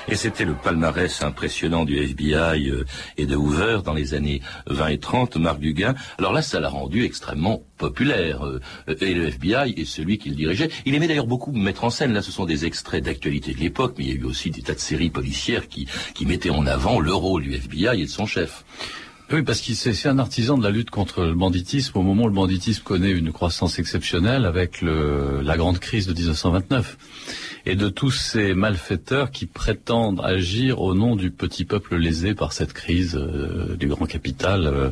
Et 0.09 0.15
c'était 0.15 0.45
le 0.45 0.53
palmarès 0.53 1.21
impressionnant 1.23 1.85
du 1.85 1.97
FBI 1.97 2.69
euh, 2.69 2.83
et 3.17 3.25
de 3.25 3.35
Hoover 3.35 3.79
dans 3.85 3.94
les 3.94 4.13
années 4.13 4.41
20 4.67 4.88
et 4.88 4.97
30, 4.97 5.38
Marc 5.38 5.59
Duguin. 5.59 5.95
Alors 6.17 6.33
là, 6.33 6.41
ça 6.41 6.59
l'a 6.59 6.69
rendu 6.69 7.05
extrêmement 7.05 7.63
populaire. 7.77 8.45
Euh, 8.45 8.59
et 9.00 9.13
le 9.13 9.27
FBI 9.27 9.73
et 9.77 9.85
celui 9.85 10.17
qu'il 10.17 10.35
dirigeait. 10.35 10.69
Il 10.85 10.95
aimait 10.95 11.07
d'ailleurs 11.07 11.27
beaucoup 11.27 11.51
mettre 11.51 11.85
en 11.85 11.89
scène. 11.89 12.13
Là, 12.13 12.21
ce 12.21 12.31
sont 12.31 12.45
des 12.45 12.65
extraits 12.65 13.03
d'actualité 13.03 13.53
de 13.53 13.59
l'époque, 13.59 13.95
mais 13.97 14.03
il 14.03 14.09
y 14.09 14.13
a 14.13 14.21
eu 14.21 14.25
aussi 14.25 14.51
des 14.51 14.61
tas 14.61 14.73
de 14.73 14.79
séries 14.79 15.09
policières 15.09 15.67
qui, 15.67 15.88
qui 16.13 16.25
mettaient 16.25 16.50
en 16.50 16.65
avant 16.65 17.00
le 17.00 17.13
rôle 17.13 17.44
du 17.44 17.53
FBI 17.53 18.01
et 18.01 18.05
de 18.05 18.09
son 18.09 18.25
chef. 18.25 18.65
Oui, 19.31 19.42
parce 19.42 19.62
qu'il 19.62 19.75
c'est 19.75 20.08
un 20.08 20.20
artisan 20.20 20.58
de 20.58 20.64
la 20.64 20.70
lutte 20.70 20.90
contre 20.90 21.24
le 21.24 21.34
banditisme 21.34 21.98
au 21.98 22.01
moment 22.01 22.24
où 22.25 22.27
le 22.27 22.34
banditisme 22.34 22.84
connaît 22.84 23.12
une 23.12 23.32
croissance 23.32 23.80
exceptionnelle 23.80 24.46
avec 24.46 24.82
le, 24.82 25.42
la 25.42 25.58
grande 25.58 25.80
crise 25.80 26.08
de 26.08 26.13
1929 26.13 26.98
et 27.65 27.75
de 27.75 27.88
tous 27.89 28.12
ces 28.12 28.53
malfaiteurs 28.53 29.32
qui 29.32 29.46
prétendent 29.46 30.22
agir 30.24 30.82
au 30.82 30.94
nom 30.94 31.15
du 31.15 31.32
petit 31.32 31.63
peuple 31.63 31.96
lésé 31.96 32.36
par 32.36 32.51
cette 32.51 32.74
crise 32.74 33.15
euh, 33.15 33.75
du 33.77 33.88
grand 33.88 34.06
capital. 34.06 34.68
Euh, 34.68 34.89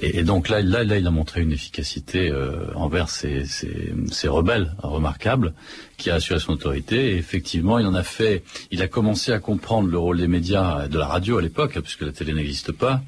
et, 0.00 0.22
donc 0.22 0.48
là, 0.48 0.62
là, 0.62 0.82
il 0.96 1.06
a 1.06 1.10
montré 1.10 1.42
une 1.42 1.52
efficacité 1.52 2.30
euh, 2.30 2.72
envers 2.74 3.10
ces, 3.10 3.44
ces, 3.44 4.28
rebelles 4.28 4.74
remarquables 4.78 5.52
qui 5.98 6.10
a 6.10 6.14
assuré 6.14 6.40
son 6.40 6.52
autorité. 6.52 7.12
Et 7.12 7.16
effectivement, 7.16 7.78
il 7.78 7.86
en 7.86 7.94
a 7.94 8.02
fait. 8.02 8.42
Il 8.70 8.80
a 8.80 8.88
commencé 8.88 9.32
à 9.32 9.38
comprendre 9.38 9.88
le 9.88 9.98
rôle 9.98 10.18
des 10.18 10.28
médias, 10.28 10.88
de 10.88 10.98
la 10.98 11.06
radio 11.06 11.38
à 11.38 11.42
l'époque, 11.42 11.78
puisque 11.80 12.02
la 12.02 12.12
télé 12.12 12.32
n'existe 12.32 12.72
pas. 12.72 13.02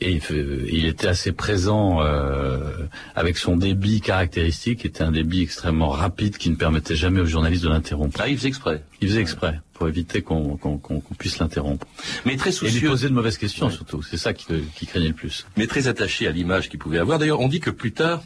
Et 0.00 0.20
il, 0.68 0.86
était 0.86 1.08
assez 1.08 1.32
présent 1.32 2.00
avec 3.14 3.36
son 3.36 3.56
débit 3.56 4.00
caractéristique, 4.00 4.80
qui 4.80 4.86
était 4.86 5.02
un 5.02 5.12
débit 5.12 5.42
extrêmement 5.42 5.90
rapide 5.90 6.36
qui 6.36 6.50
ne 6.50 6.56
permettait 6.56 6.96
jamais 6.96 7.20
aux 7.20 7.26
journalistes 7.26 7.64
de 7.64 7.68
l'interrompre. 7.68 8.20
Ah, 8.20 8.28
il 8.28 8.36
faisait 8.36 8.48
exprès. 8.48 8.82
Il 9.00 9.08
faisait 9.08 9.20
exprès 9.20 9.60
pour 9.74 9.88
éviter 9.88 10.22
qu'on 10.22 10.58
puisse 11.18 11.38
l'interrompre. 11.38 11.86
Mais 12.24 12.36
très 12.36 12.52
soucieux. 12.52 12.76
Et 12.76 12.80
lui 12.80 12.88
poser 12.88 13.08
de 13.08 13.14
mauvaises 13.14 13.38
questions 13.38 13.70
surtout. 13.70 14.02
C'est 14.02 14.16
ça 14.16 14.32
qui, 14.32 14.46
qui 14.76 14.86
craignait 14.86 15.08
le 15.08 15.14
plus. 15.14 15.46
Mais 15.56 15.66
très 15.66 15.88
attaché 15.88 16.26
à 16.26 16.30
l'image 16.30 16.68
qu'il 16.68 16.78
pouvait 16.78 16.98
avoir. 16.98 17.18
D'ailleurs, 17.18 17.40
on 17.40 17.48
dit 17.48 17.60
que 17.60 17.70
plus 17.70 17.92
tard, 17.92 18.22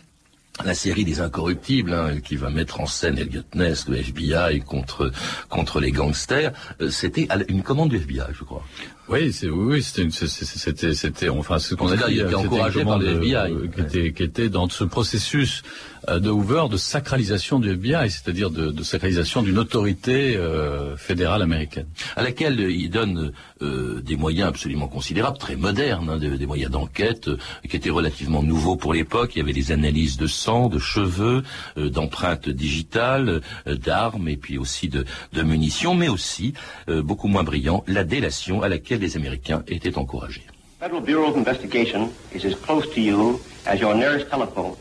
la 0.64 0.74
série 0.74 1.04
des 1.04 1.20
incorruptibles 1.20 1.92
hein, 1.92 2.20
qui 2.24 2.36
va 2.36 2.50
mettre 2.50 2.80
en 2.80 2.86
scène 2.86 3.18
Elliot 3.18 3.42
Ness, 3.54 3.88
le 3.88 3.96
FBI 3.96 4.60
contre 4.60 5.12
contre 5.48 5.80
les 5.80 5.92
gangsters, 5.92 6.52
euh, 6.80 6.90
c'était 6.90 7.28
une 7.48 7.62
commande 7.62 7.90
du 7.90 7.96
FBI, 7.96 8.32
je 8.32 8.44
crois. 8.44 8.64
Oui, 9.08 9.32
c'est 9.32 9.48
oui, 9.48 9.82
c'était 9.82 10.08
c'était 10.10 10.94
c'était 10.94 11.28
enfin 11.28 11.58
ce 11.58 11.74
qu'on 11.74 11.92
a 11.92 11.96
dit, 12.08 12.20
était 12.20 12.34
encouragé 12.34 12.84
par 12.84 12.98
le 12.98 13.08
FBI, 13.08 13.52
qui 13.74 13.80
était 13.80 14.12
qui 14.12 14.22
était 14.22 14.48
dans 14.48 14.68
ce 14.68 14.84
processus. 14.84 15.62
euh, 15.62 15.95
de 16.08 16.30
Hoover 16.30 16.64
de 16.70 16.76
sacralisation 16.76 17.58
du 17.58 17.70
FBI, 17.70 18.10
c'est-à-dire 18.10 18.50
de, 18.50 18.82
sacralisation 18.82 19.42
d'une 19.42 19.58
autorité 19.58 20.36
euh, 20.36 20.96
fédérale 20.96 21.42
américaine. 21.42 21.86
À 22.14 22.22
laquelle 22.22 22.60
il 22.60 22.90
donne 22.90 23.32
euh, 23.62 24.00
des 24.02 24.16
moyens 24.16 24.48
absolument 24.48 24.88
considérables, 24.88 25.38
très 25.38 25.56
modernes, 25.56 26.10
hein, 26.10 26.18
des, 26.18 26.46
moyens 26.46 26.70
d'enquête 26.70 27.30
qui 27.68 27.76
étaient 27.76 27.90
relativement 27.90 28.42
nouveaux 28.42 28.76
pour 28.76 28.94
l'époque. 28.94 29.32
Il 29.34 29.38
y 29.38 29.42
avait 29.42 29.52
des 29.52 29.72
analyses 29.72 30.16
de 30.16 30.26
sang, 30.26 30.68
de 30.68 30.78
cheveux, 30.78 31.42
d'empreintes 31.76 32.48
digitales, 32.48 33.40
d'armes 33.66 34.28
et 34.28 34.36
puis 34.36 34.58
aussi 34.58 34.88
de, 34.88 35.04
de 35.32 35.42
munitions, 35.42 35.94
mais 35.94 36.08
aussi, 36.08 36.54
beaucoup 36.88 37.28
moins 37.28 37.42
brillant, 37.42 37.82
la 37.86 38.04
délation 38.04 38.62
à 38.62 38.68
laquelle 38.68 39.00
les 39.00 39.16
Américains 39.16 39.64
étaient 39.66 39.98
encouragés. 39.98 40.46
Federal 40.78 41.02
Bureau 41.02 41.30
of 41.30 41.36
Investigation 41.36 42.12
is 42.34 42.44
as 42.44 42.54
close 42.54 42.88
to 42.94 43.00
you 43.00 43.40
as 43.66 43.80
your 43.80 43.94
nearest 43.94 44.28
telephone. 44.30 44.76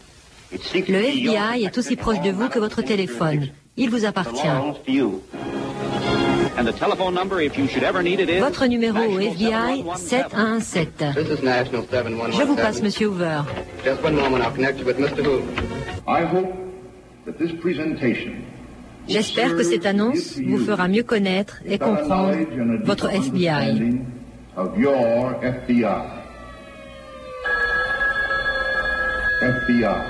Le 0.52 0.96
FBI 0.96 1.64
est 1.66 1.78
aussi 1.78 1.96
proche 1.96 2.22
de 2.22 2.32
vous 2.32 2.50
que 2.50 2.60
votre 2.60 2.82
téléphone. 2.82 3.48
Il 3.78 3.90
vous 3.90 4.06
appartient. 4.06 4.48
Votre 8.40 8.66
numéro 8.68 9.00
au 9.00 9.20
FBI 9.20 9.84
717. 9.96 11.04
Je 12.32 12.44
vous 12.44 12.56
passe, 12.56 12.82
Monsieur 12.82 13.08
Hoover. 13.10 13.42
J'espère 19.08 19.56
que 19.56 19.64
cette 19.64 19.86
annonce 19.86 20.40
vous 20.40 20.58
fera 20.58 20.88
mieux 20.88 21.04
connaître 21.04 21.62
et 21.66 21.78
comprendre 21.78 22.36
votre 22.84 23.10
FBI. 23.14 24.00
FBI. 29.42 30.02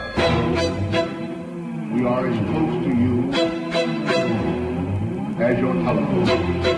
We 1.94 2.06
are 2.06 2.28
as 2.28 2.38
close 2.46 2.84
to 2.84 2.90
you 2.96 3.32
as 5.44 5.60
your 5.60 5.74
telephone. 5.74 6.76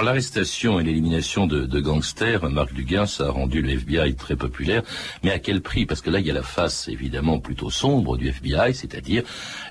Alors 0.00 0.14
l'arrestation 0.14 0.80
et 0.80 0.82
l'élimination 0.82 1.46
de, 1.46 1.78
gangsters, 1.78 2.48
Marc 2.48 2.72
Duguin, 2.72 3.04
ça 3.04 3.26
a 3.26 3.30
rendu 3.30 3.60
le 3.60 3.72
FBI 3.72 4.14
très 4.14 4.34
populaire, 4.34 4.82
mais 5.22 5.30
à 5.30 5.38
quel 5.38 5.60
prix? 5.60 5.84
Parce 5.84 6.00
que 6.00 6.08
là, 6.08 6.20
il 6.20 6.26
y 6.26 6.30
a 6.30 6.32
la 6.32 6.42
face 6.42 6.88
évidemment 6.88 7.38
plutôt 7.38 7.68
sombre 7.68 8.16
du 8.16 8.28
FBI, 8.28 8.72
c'est-à-dire 8.72 9.24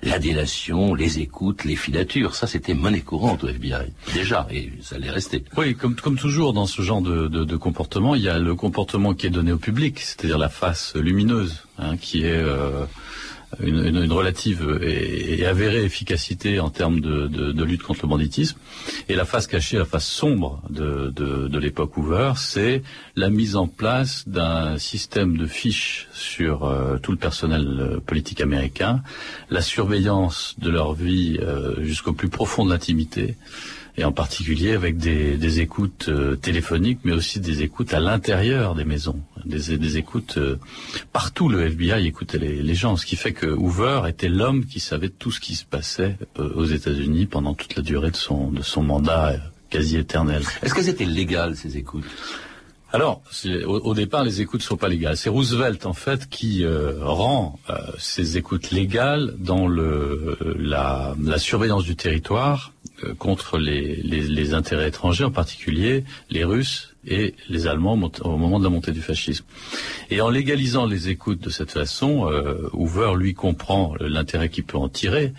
la 0.03 0.19
délation, 0.19 0.93
les 0.93 1.17
écoutes, 1.17 1.65
les 1.65 1.75
filatures. 1.75 2.35
Ça, 2.35 2.45
c'était 2.45 2.75
monnaie 2.75 3.01
courante 3.01 3.43
au 3.43 3.47
FBI, 3.47 3.91
déjà, 4.13 4.47
et 4.51 4.71
ça 4.83 4.97
allait 4.97 5.09
rester. 5.09 5.43
Oui, 5.57 5.73
comme, 5.73 5.95
comme 5.95 6.15
toujours 6.15 6.53
dans 6.53 6.67
ce 6.67 6.83
genre 6.83 7.01
de, 7.01 7.27
de, 7.27 7.43
de 7.43 7.57
comportement, 7.57 8.13
il 8.13 8.21
y 8.21 8.29
a 8.29 8.37
le 8.37 8.53
comportement 8.53 9.15
qui 9.15 9.25
est 9.25 9.31
donné 9.31 9.51
au 9.51 9.57
public, 9.57 9.99
c'est-à-dire 9.99 10.37
la 10.37 10.49
face 10.49 10.93
lumineuse, 10.95 11.63
hein, 11.79 11.97
qui 11.97 12.21
est... 12.21 12.37
Euh, 12.37 12.85
une, 13.61 13.85
une, 13.85 14.11
relative 14.11 14.79
et, 14.81 15.45
avérée 15.45 15.83
efficacité 15.83 16.59
en 16.59 16.69
termes 16.69 16.99
de, 16.99 17.27
de, 17.27 17.51
de, 17.51 17.63
lutte 17.63 17.83
contre 17.83 18.01
le 18.03 18.09
banditisme. 18.09 18.57
Et 19.07 19.15
la 19.15 19.25
face 19.25 19.47
cachée, 19.47 19.77
la 19.77 19.85
face 19.85 20.05
sombre 20.05 20.61
de, 20.69 21.09
de 21.09 21.57
l'époque 21.57 21.97
Hoover, 21.97 22.33
c'est 22.37 22.83
la 23.15 23.29
mise 23.29 23.55
en 23.55 23.67
place 23.67 24.27
d'un 24.27 24.77
système 24.77 25.37
de 25.37 25.45
fiches 25.45 26.07
sur 26.11 26.63
euh, 26.63 26.97
tout 26.97 27.11
le 27.11 27.17
personnel 27.17 27.65
euh, 27.79 27.99
politique 27.99 28.41
américain, 28.41 29.01
la 29.49 29.61
surveillance 29.61 30.55
de 30.59 30.69
leur 30.69 30.93
vie 30.93 31.37
euh, 31.41 31.83
jusqu'au 31.83 32.13
plus 32.13 32.29
profond 32.29 32.65
de 32.65 32.71
l'intimité, 32.71 33.35
et 33.99 34.05
en 34.05 34.13
particulier 34.13 34.71
avec 34.71 34.97
des, 34.97 35.59
écoutes 35.59 36.05
euh, 36.07 36.37
téléphoniques, 36.37 36.99
mais 37.03 37.11
aussi 37.11 37.41
des 37.41 37.63
écoutes 37.63 37.93
à 37.93 37.99
l'intérieur 37.99 38.73
des 38.73 38.85
maisons, 38.85 39.19
des, 39.45 39.97
écoutes 39.97 40.37
euh, 40.37 40.57
partout. 41.11 41.49
Le 41.49 41.65
FBI 41.65 42.07
écoutait 42.07 42.37
les, 42.37 42.63
les, 42.63 42.75
gens, 42.75 42.95
ce 42.95 43.05
qui 43.05 43.17
fait 43.17 43.33
que 43.33 43.47
Hoover 43.47 44.03
était 44.07 44.29
l'homme 44.29 44.65
qui 44.65 44.79
savait 44.79 45.09
tout 45.09 45.31
ce 45.31 45.41
qui 45.41 45.53
se 45.53 45.65
passait 45.65 46.15
euh, 46.39 46.49
aux 46.55 46.65
États-Unis 46.65 47.25
pendant 47.25 47.53
toute 47.53 47.75
la 47.75 47.81
durée 47.81 48.11
de 48.11 48.15
son, 48.15 48.51
de 48.51 48.61
son 48.61 48.83
mandat 48.83 49.35
quasi 49.69 49.97
éternel. 49.97 50.43
Est-ce 50.63 50.73
que 50.73 50.81
c'était 50.81 51.05
légal 51.05 51.57
ces 51.57 51.77
écoutes? 51.77 52.05
Alors, 52.91 53.21
au, 53.67 53.93
départ, 53.93 54.23
les 54.23 54.41
écoutes 54.41 54.61
ne 54.61 54.65
sont 54.65 54.77
pas 54.77 54.89
légales. 54.89 55.15
C'est 55.15 55.29
Roosevelt, 55.29 55.85
en 55.85 55.93
fait, 55.93 56.27
qui 56.27 56.65
rend 56.99 57.59
ces 57.97 58.37
écoutes 58.37 58.71
légales 58.71 59.35
dans 59.37 59.67
le, 59.67 60.37
la, 60.57 61.15
la 61.23 61.37
surveillance 61.37 61.83
du 61.83 61.95
territoire 61.95 62.73
euh, 63.03 63.13
contre 63.13 63.57
les, 63.57 63.95
les, 63.97 64.21
les, 64.21 64.53
intérêts 64.53 64.87
étrangers, 64.87 65.23
en 65.23 65.31
particulier 65.31 66.03
les 66.29 66.43
Russes 66.43 66.95
et 67.05 67.35
les 67.47 67.67
Allemands 67.67 67.97
au 68.21 68.37
moment 68.37 68.59
de 68.59 68.63
la 68.63 68.69
montée 68.69 68.91
du 68.91 69.01
fascisme. 69.01 69.45
Et 70.09 70.21
en 70.21 70.29
légalisant 70.29 70.85
les 70.85 71.09
écoutes 71.09 71.39
de 71.39 71.49
cette 71.49 71.71
façon, 71.71 72.29
euh, 72.29 72.69
Hoover, 72.73 73.13
lui, 73.15 73.33
comprend 73.33 73.93
l'intérêt 73.99 74.49
qu'il 74.49 74.63
peut 74.63 74.77
en 74.77 74.89
tirer, 74.89 75.33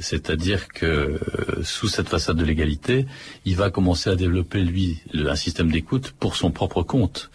c'est-à-dire 0.00 0.68
que 0.68 0.86
euh, 0.86 1.18
sous 1.62 1.88
cette 1.88 2.08
façade 2.08 2.36
de 2.36 2.44
l'égalité, 2.44 3.06
il 3.44 3.56
va 3.56 3.70
commencer 3.70 4.10
à 4.10 4.16
développer 4.16 4.62
lui 4.62 4.98
un 5.14 5.36
système 5.36 5.70
d'écoute 5.70 6.12
pour 6.18 6.36
son 6.36 6.50
propre 6.50 6.82
compte, 6.82 7.30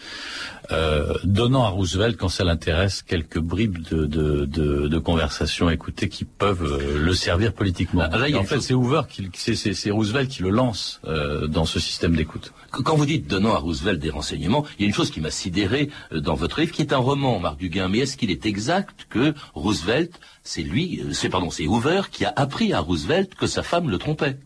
euh, 0.72 1.14
donnant 1.24 1.64
à 1.64 1.70
Roosevelt 1.70 2.18
quand 2.18 2.30
ça 2.30 2.44
l'intéresse 2.44 3.02
quelques 3.02 3.40
bribes 3.40 3.82
de, 3.90 4.06
de, 4.06 4.46
de, 4.46 4.88
de 4.88 4.98
conversations 4.98 5.70
écoutées 5.70 6.10
qui 6.10 6.26
peuvent 6.26 6.64
euh, 6.64 6.98
le 7.00 7.14
servir 7.14 7.54
politiquement. 7.54 8.04
Là, 8.04 8.28
en 8.38 8.44
fait, 8.44 8.62
c'est 8.62 8.74
Hoover 8.74 9.02
qui, 9.10 9.30
c'est 9.34 9.92
Roosevelt 9.92 10.30
qui 10.30 10.44
le 10.44 10.50
lance 10.50 11.02
dans 11.48 11.66
ce 11.66 11.80
système 11.80 12.16
d'écoute. 12.16 12.54
Quand 12.72 12.96
vous 12.96 13.06
dites 13.06 13.28
donnant 13.28 13.54
à 13.54 13.60
Roosevelt 13.60 14.00
des 14.00 14.10
renseignements, 14.10 14.66
il 14.78 14.82
y 14.82 14.86
a 14.86 14.88
une 14.88 14.94
chose 14.94 15.12
qui 15.12 15.22
m'a 15.22 15.32
sidéré 15.32 15.90
dans 16.12 16.36
votre 16.36 16.60
livre, 16.60 16.72
qui 16.72 16.82
est 16.82 16.94
un 16.94 16.98
roman, 16.98 17.40
Marc 17.40 17.58
Duguin. 17.58 17.88
Mais 17.88 18.00
est-ce 18.00 18.18
qu'il 18.18 18.32
est 18.32 18.46
exact 18.46 19.08
que 19.10 19.34
Roosevelt 19.54 20.20
c'est 20.46 20.62
lui, 20.62 21.02
euh, 21.02 21.12
c'est 21.12 21.30
pardon, 21.30 21.50
c'est 21.50 21.66
Hoover 21.66 22.02
qui 22.12 22.24
a 22.24 22.32
appris 22.36 22.72
à 22.72 22.80
Roosevelt 22.80 23.36
que 23.36 23.48
sa 23.48 23.64
femme 23.64 23.90
le 23.90 23.98
trompait? 23.98 24.38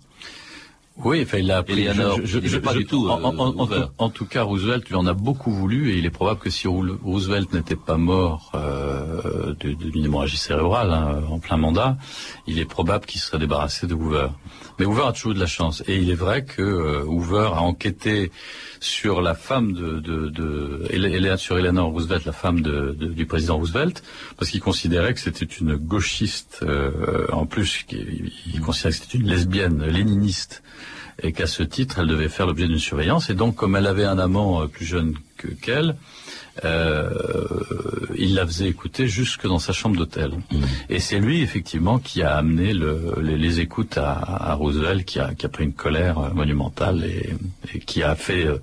Oui, 1.03 1.21
enfin, 1.23 1.37
il 1.37 1.51
a 1.51 1.57
appris. 1.57 1.85
je, 2.23 2.39
je, 2.43 2.57
pas 2.57 2.73
du 2.73 2.85
tout. 2.85 3.07
En, 3.07 3.23
en, 3.97 4.09
tout, 4.09 4.25
cas, 4.25 4.43
Roosevelt 4.43 4.87
lui 4.89 4.95
en 4.95 5.05
a 5.05 5.13
beaucoup 5.13 5.51
voulu, 5.51 5.91
et 5.91 5.97
il 5.97 6.05
est 6.05 6.09
probable 6.09 6.39
que 6.39 6.49
si 6.49 6.67
Roosevelt 6.67 7.53
n'était 7.53 7.75
pas 7.75 7.97
mort 7.97 8.51
euh, 8.55 9.53
d'une 9.55 10.05
hémorragie 10.05 10.37
cérébrale 10.37 10.91
hein, 10.91 11.21
en 11.29 11.39
plein 11.39 11.57
mandat, 11.57 11.97
il 12.47 12.59
est 12.59 12.65
probable 12.65 13.05
qu'il 13.05 13.21
serait 13.21 13.39
débarrassé 13.39 13.87
de 13.87 13.93
Hoover. 13.93 14.27
Mais 14.77 14.85
Hoover 14.85 15.03
a 15.07 15.13
toujours 15.13 15.31
eu 15.31 15.35
de 15.35 15.39
la 15.39 15.47
chance, 15.47 15.83
et 15.87 15.97
il 15.97 16.09
est 16.09 16.15
vrai 16.15 16.43
que 16.43 16.61
euh, 16.61 17.03
Hoover 17.05 17.49
a 17.53 17.61
enquêté 17.61 18.31
sur 18.79 19.21
la 19.21 19.35
femme 19.35 19.73
de, 19.73 19.99
de, 19.99 20.29
de 20.29 21.37
sur 21.37 21.57
Eleanor 21.57 21.91
Roosevelt, 21.91 22.25
la 22.25 22.31
femme 22.31 22.61
de, 22.61 22.91
du 22.93 23.25
président 23.25 23.57
Roosevelt, 23.57 24.03
parce 24.37 24.51
qu'il 24.51 24.61
considérait 24.61 25.13
que 25.13 25.19
c'était 25.19 25.45
une 25.45 25.75
gauchiste, 25.75 26.59
euh, 26.63 27.27
en 27.31 27.45
plus, 27.45 27.85
il, 27.91 28.61
considérait 28.61 28.91
que 28.91 29.03
c'était 29.03 29.17
une 29.17 29.27
lesbienne 29.27 29.83
léniniste, 29.85 30.63
et 31.21 31.31
qu'à 31.31 31.47
ce 31.47 31.63
titre, 31.63 31.99
elle 31.99 32.07
devait 32.07 32.29
faire 32.29 32.45
l'objet 32.45 32.67
d'une 32.67 32.79
surveillance. 32.79 33.29
Et 33.29 33.33
donc, 33.33 33.55
comme 33.55 33.75
elle 33.75 33.87
avait 33.87 34.05
un 34.05 34.19
amant 34.19 34.61
euh, 34.61 34.67
plus 34.67 34.85
jeune 34.85 35.15
que 35.37 35.47
qu'elle, 35.47 35.95
euh, 36.65 37.09
il 38.19 38.35
la 38.35 38.45
faisait 38.45 38.67
écouter 38.67 39.07
jusque 39.07 39.47
dans 39.47 39.59
sa 39.59 39.73
chambre 39.73 39.95
d'hôtel. 39.95 40.31
Mmh. 40.51 40.63
Et 40.89 40.99
c'est 40.99 41.19
lui, 41.19 41.41
effectivement, 41.41 41.99
qui 41.99 42.21
a 42.21 42.35
amené 42.35 42.73
le, 42.73 43.15
les, 43.21 43.59
écoutes 43.59 43.97
à, 43.97 44.11
à, 44.11 44.53
Roosevelt, 44.53 45.05
qui 45.05 45.19
a, 45.19 45.33
qui 45.33 45.45
a 45.45 45.49
pris 45.49 45.63
une 45.63 45.73
colère 45.73 46.19
euh, 46.19 46.29
monumentale 46.33 47.05
et, 47.05 47.33
et 47.73 47.79
qui 47.79 48.03
a 48.03 48.15
fait, 48.15 48.45
euh, 48.45 48.57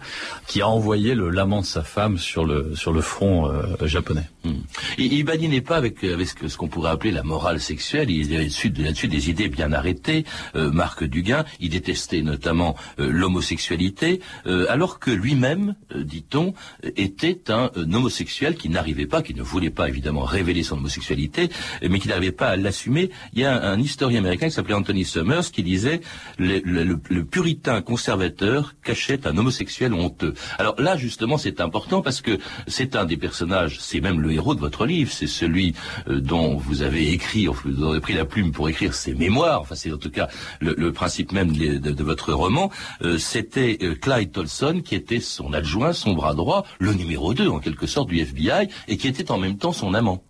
qui 0.46 0.60
a 0.60 0.68
envoyé 0.68 1.14
le 1.14 1.30
l'amant 1.30 1.60
de 1.60 1.66
sa 1.66 1.82
femme 1.82 2.18
sur 2.18 2.44
le 2.44 2.74
sur 2.74 2.92
le 2.92 3.00
front 3.00 3.50
euh, 3.50 3.86
japonais. 3.86 4.28
Mmh. 4.44 4.50
Il, 4.98 5.12
il 5.12 5.24
badinait 5.24 5.60
pas 5.60 5.76
avec 5.76 6.04
avec 6.04 6.28
ce 6.28 6.56
qu'on 6.56 6.68
pourrait 6.68 6.90
appeler 6.90 7.12
la 7.12 7.22
morale 7.22 7.60
sexuelle. 7.60 8.10
Il 8.10 8.34
avait 8.34 8.48
là-dessus 8.78 9.08
des 9.08 9.30
idées 9.30 9.48
bien 9.48 9.72
arrêtées. 9.72 10.24
Marc 10.54 11.04
Duguin, 11.04 11.44
il 11.60 11.70
détestait 11.70 12.22
notamment 12.22 12.76
l'homosexualité, 12.98 14.20
alors 14.68 14.98
que 14.98 15.10
lui-même, 15.10 15.74
dit-on, 15.94 16.54
était 16.82 17.50
un 17.50 17.70
homosexuel 17.94 18.56
qui 18.56 18.68
n'arrivait 18.68 19.06
pas, 19.06 19.22
qui 19.22 19.34
ne 19.34 19.42
voulait 19.42 19.70
pas 19.70 19.88
évidemment 19.88 20.22
révéler 20.22 20.62
son 20.62 20.76
homosexualité, 20.76 21.50
mais 21.82 21.98
qui 21.98 22.08
n'arrivait 22.08 22.32
pas 22.32 22.48
à 22.48 22.56
l'assumer. 22.56 23.10
Il 23.32 23.40
y 23.40 23.44
a 23.44 23.62
un, 23.62 23.80
historien 23.80 24.20
américain 24.20 24.48
qui 24.48 24.54
s'appelait 24.54 24.74
Anthony 24.74 25.04
Summers 25.04 25.50
qui 25.52 25.62
disait 25.62 26.00
le, 26.38 26.94
puritain 27.22 27.82
conservateur 27.82 28.74
cachait 28.82 29.26
un 29.26 29.36
homosexuel 29.36 29.92
honteux. 29.92 30.34
Alors 30.58 30.80
là, 30.80 30.96
justement, 30.96 31.38
c'est 31.38 31.60
important 31.60 32.02
parce 32.02 32.20
que 32.20 32.38
c'est 32.66 32.96
un 32.96 33.04
des 33.04 33.16
personnages, 33.16 33.78
c'est 33.80 34.00
même 34.00 34.20
le 34.20 34.32
héros 34.32 34.54
de 34.54 34.60
votre 34.60 34.86
livre, 34.86 35.12
c'est 35.12 35.26
celui 35.26 35.74
euh, 36.08 36.20
dont 36.20 36.56
vous 36.56 36.82
avez 36.82 37.12
écrit, 37.12 37.46
vous 37.46 37.84
avez 37.84 38.00
pris 38.00 38.14
la 38.14 38.24
plume 38.24 38.52
pour 38.52 38.68
écrire 38.68 38.94
ses 38.94 39.14
mémoires, 39.14 39.60
enfin 39.60 39.74
c'est 39.74 39.92
en 39.92 39.98
tout 39.98 40.10
cas 40.10 40.28
le, 40.60 40.92
principe 40.92 41.32
même 41.32 41.52
de, 41.52 42.02
votre 42.02 42.32
roman, 42.32 42.70
euh, 43.02 43.18
c'était 43.18 43.78
euh, 43.82 43.94
Clyde 43.94 44.32
Tolson 44.32 44.80
qui 44.84 44.94
était 44.94 45.20
son 45.20 45.52
adjoint, 45.52 45.92
son 45.92 46.14
bras 46.14 46.34
droit, 46.34 46.64
le 46.78 46.94
numéro 46.94 47.34
2 47.34 47.48
en 47.48 47.58
quelque 47.58 47.75
sorte 47.84 48.08
du 48.08 48.18
FBI 48.18 48.68
et 48.88 48.96
qui 48.96 49.08
était 49.08 49.30
en 49.30 49.36
même 49.38 49.58
temps 49.58 49.72
son 49.72 49.92
amant. 49.92 50.22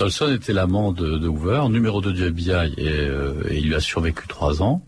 Tolson 0.00 0.32
était 0.32 0.54
l'amant 0.54 0.92
de, 0.92 1.28
Hoover, 1.28 1.68
numéro 1.68 2.00
2 2.00 2.12
du 2.14 2.24
FBI, 2.24 2.72
et, 2.78 2.88
euh, 2.88 3.42
et, 3.50 3.58
il 3.58 3.66
lui 3.66 3.74
a 3.74 3.80
survécu 3.80 4.26
trois 4.26 4.62
ans. 4.62 4.82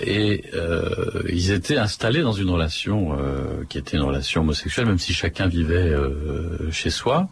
Et 0.00 0.44
euh, 0.54 1.22
ils 1.28 1.50
étaient 1.50 1.76
installés 1.76 2.22
dans 2.22 2.32
une 2.32 2.48
relation 2.48 3.12
euh, 3.12 3.64
qui 3.68 3.76
était 3.76 3.98
une 3.98 4.04
relation 4.04 4.40
homosexuelle, 4.40 4.86
même 4.86 4.98
si 4.98 5.12
chacun 5.12 5.48
vivait 5.48 5.92
chez 6.70 6.88
soi. 6.88 7.28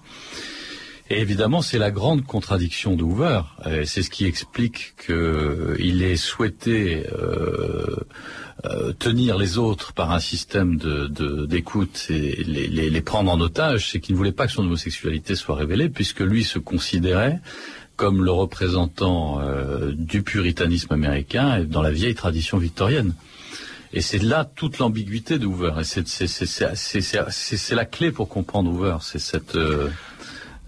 Et 1.13 1.21
évidemment, 1.21 1.61
c'est 1.61 1.79
la 1.79 1.91
grande 1.91 2.25
contradiction 2.25 2.95
d'Hoover. 2.95 3.43
C'est 3.85 4.03
ce 4.03 4.11
qui 4.11 4.27
explique 4.27 4.95
qu'il 5.05 6.03
ait 6.05 6.17
souhaité 6.17 7.05
euh, 7.13 7.97
euh, 8.65 8.93
tenir 8.93 9.37
les 9.37 9.59
autres 9.59 9.93
par 9.93 10.13
un 10.13 10.21
système 10.21 10.77
d'écoute 10.77 12.07
de, 12.11 12.15
et 12.15 12.45
les, 12.45 13.01
prendre 13.01 13.33
en 13.33 13.41
otage. 13.41 13.91
C'est 13.91 13.99
qu'il 13.99 14.15
ne 14.15 14.19
voulait 14.19 14.31
pas 14.31 14.47
que 14.47 14.53
son 14.53 14.63
homosexualité 14.63 15.35
soit 15.35 15.57
révélée, 15.57 15.89
puisque 15.89 16.21
lui 16.21 16.45
se 16.45 16.61
considérait 16.61 17.41
comme 17.97 18.25
le 18.25 18.31
représentant 18.31 19.41
euh, 19.41 19.93
du 19.93 20.23
puritanisme 20.23 20.93
américain 20.95 21.65
dans 21.65 21.83
la 21.83 21.91
vieille 21.91 22.15
tradition 22.15 22.57
victorienne. 22.57 23.15
Et 23.93 24.01
c'est 24.01 24.23
là 24.23 24.45
toute 24.45 24.79
l'ambiguïté 24.79 25.39
de 25.39 25.47
Hoover. 25.47 25.73
Et 25.81 25.85
c'est 25.85 27.75
la 27.75 27.85
clé 27.85 28.13
pour 28.13 28.29
comprendre 28.29 28.71
Hoover. 28.71 28.99
C'est 29.01 29.19
cette 29.19 29.57
euh, 29.57 29.89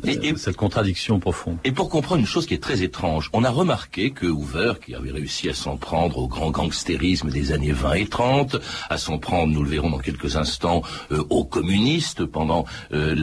et, 0.04 0.34
cette 0.36 0.56
contradiction 0.56 1.20
profonde. 1.20 1.58
Et 1.64 1.72
pour 1.72 1.88
comprendre 1.88 2.20
une 2.20 2.26
chose 2.26 2.46
qui 2.46 2.54
est 2.54 2.62
très 2.62 2.82
étrange, 2.82 3.30
on 3.32 3.44
a 3.44 3.50
remarqué 3.50 4.10
que 4.10 4.26
Hoover, 4.26 4.74
qui 4.84 4.94
avait 4.94 5.10
réussi 5.10 5.48
à 5.48 5.54
s'en 5.54 5.76
prendre 5.76 6.18
au 6.18 6.28
grand 6.28 6.50
gangstérisme 6.50 7.30
des 7.30 7.52
années 7.52 7.72
20 7.72 7.92
et 7.94 8.06
30, 8.06 8.56
à 8.90 8.98
s'en 8.98 9.18
prendre, 9.18 9.52
nous 9.52 9.62
le 9.62 9.70
verrons 9.70 9.90
dans 9.90 9.98
quelques 9.98 10.36
instants, 10.36 10.82
euh, 11.10 11.24
aux 11.30 11.44
communistes 11.44 12.24
pendant, 12.24 12.64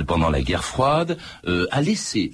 pendant 0.07 0.29
la 0.29 0.41
guerre 0.41 0.63
froide, 0.63 1.17
a 1.45 1.81
laissé 1.81 2.31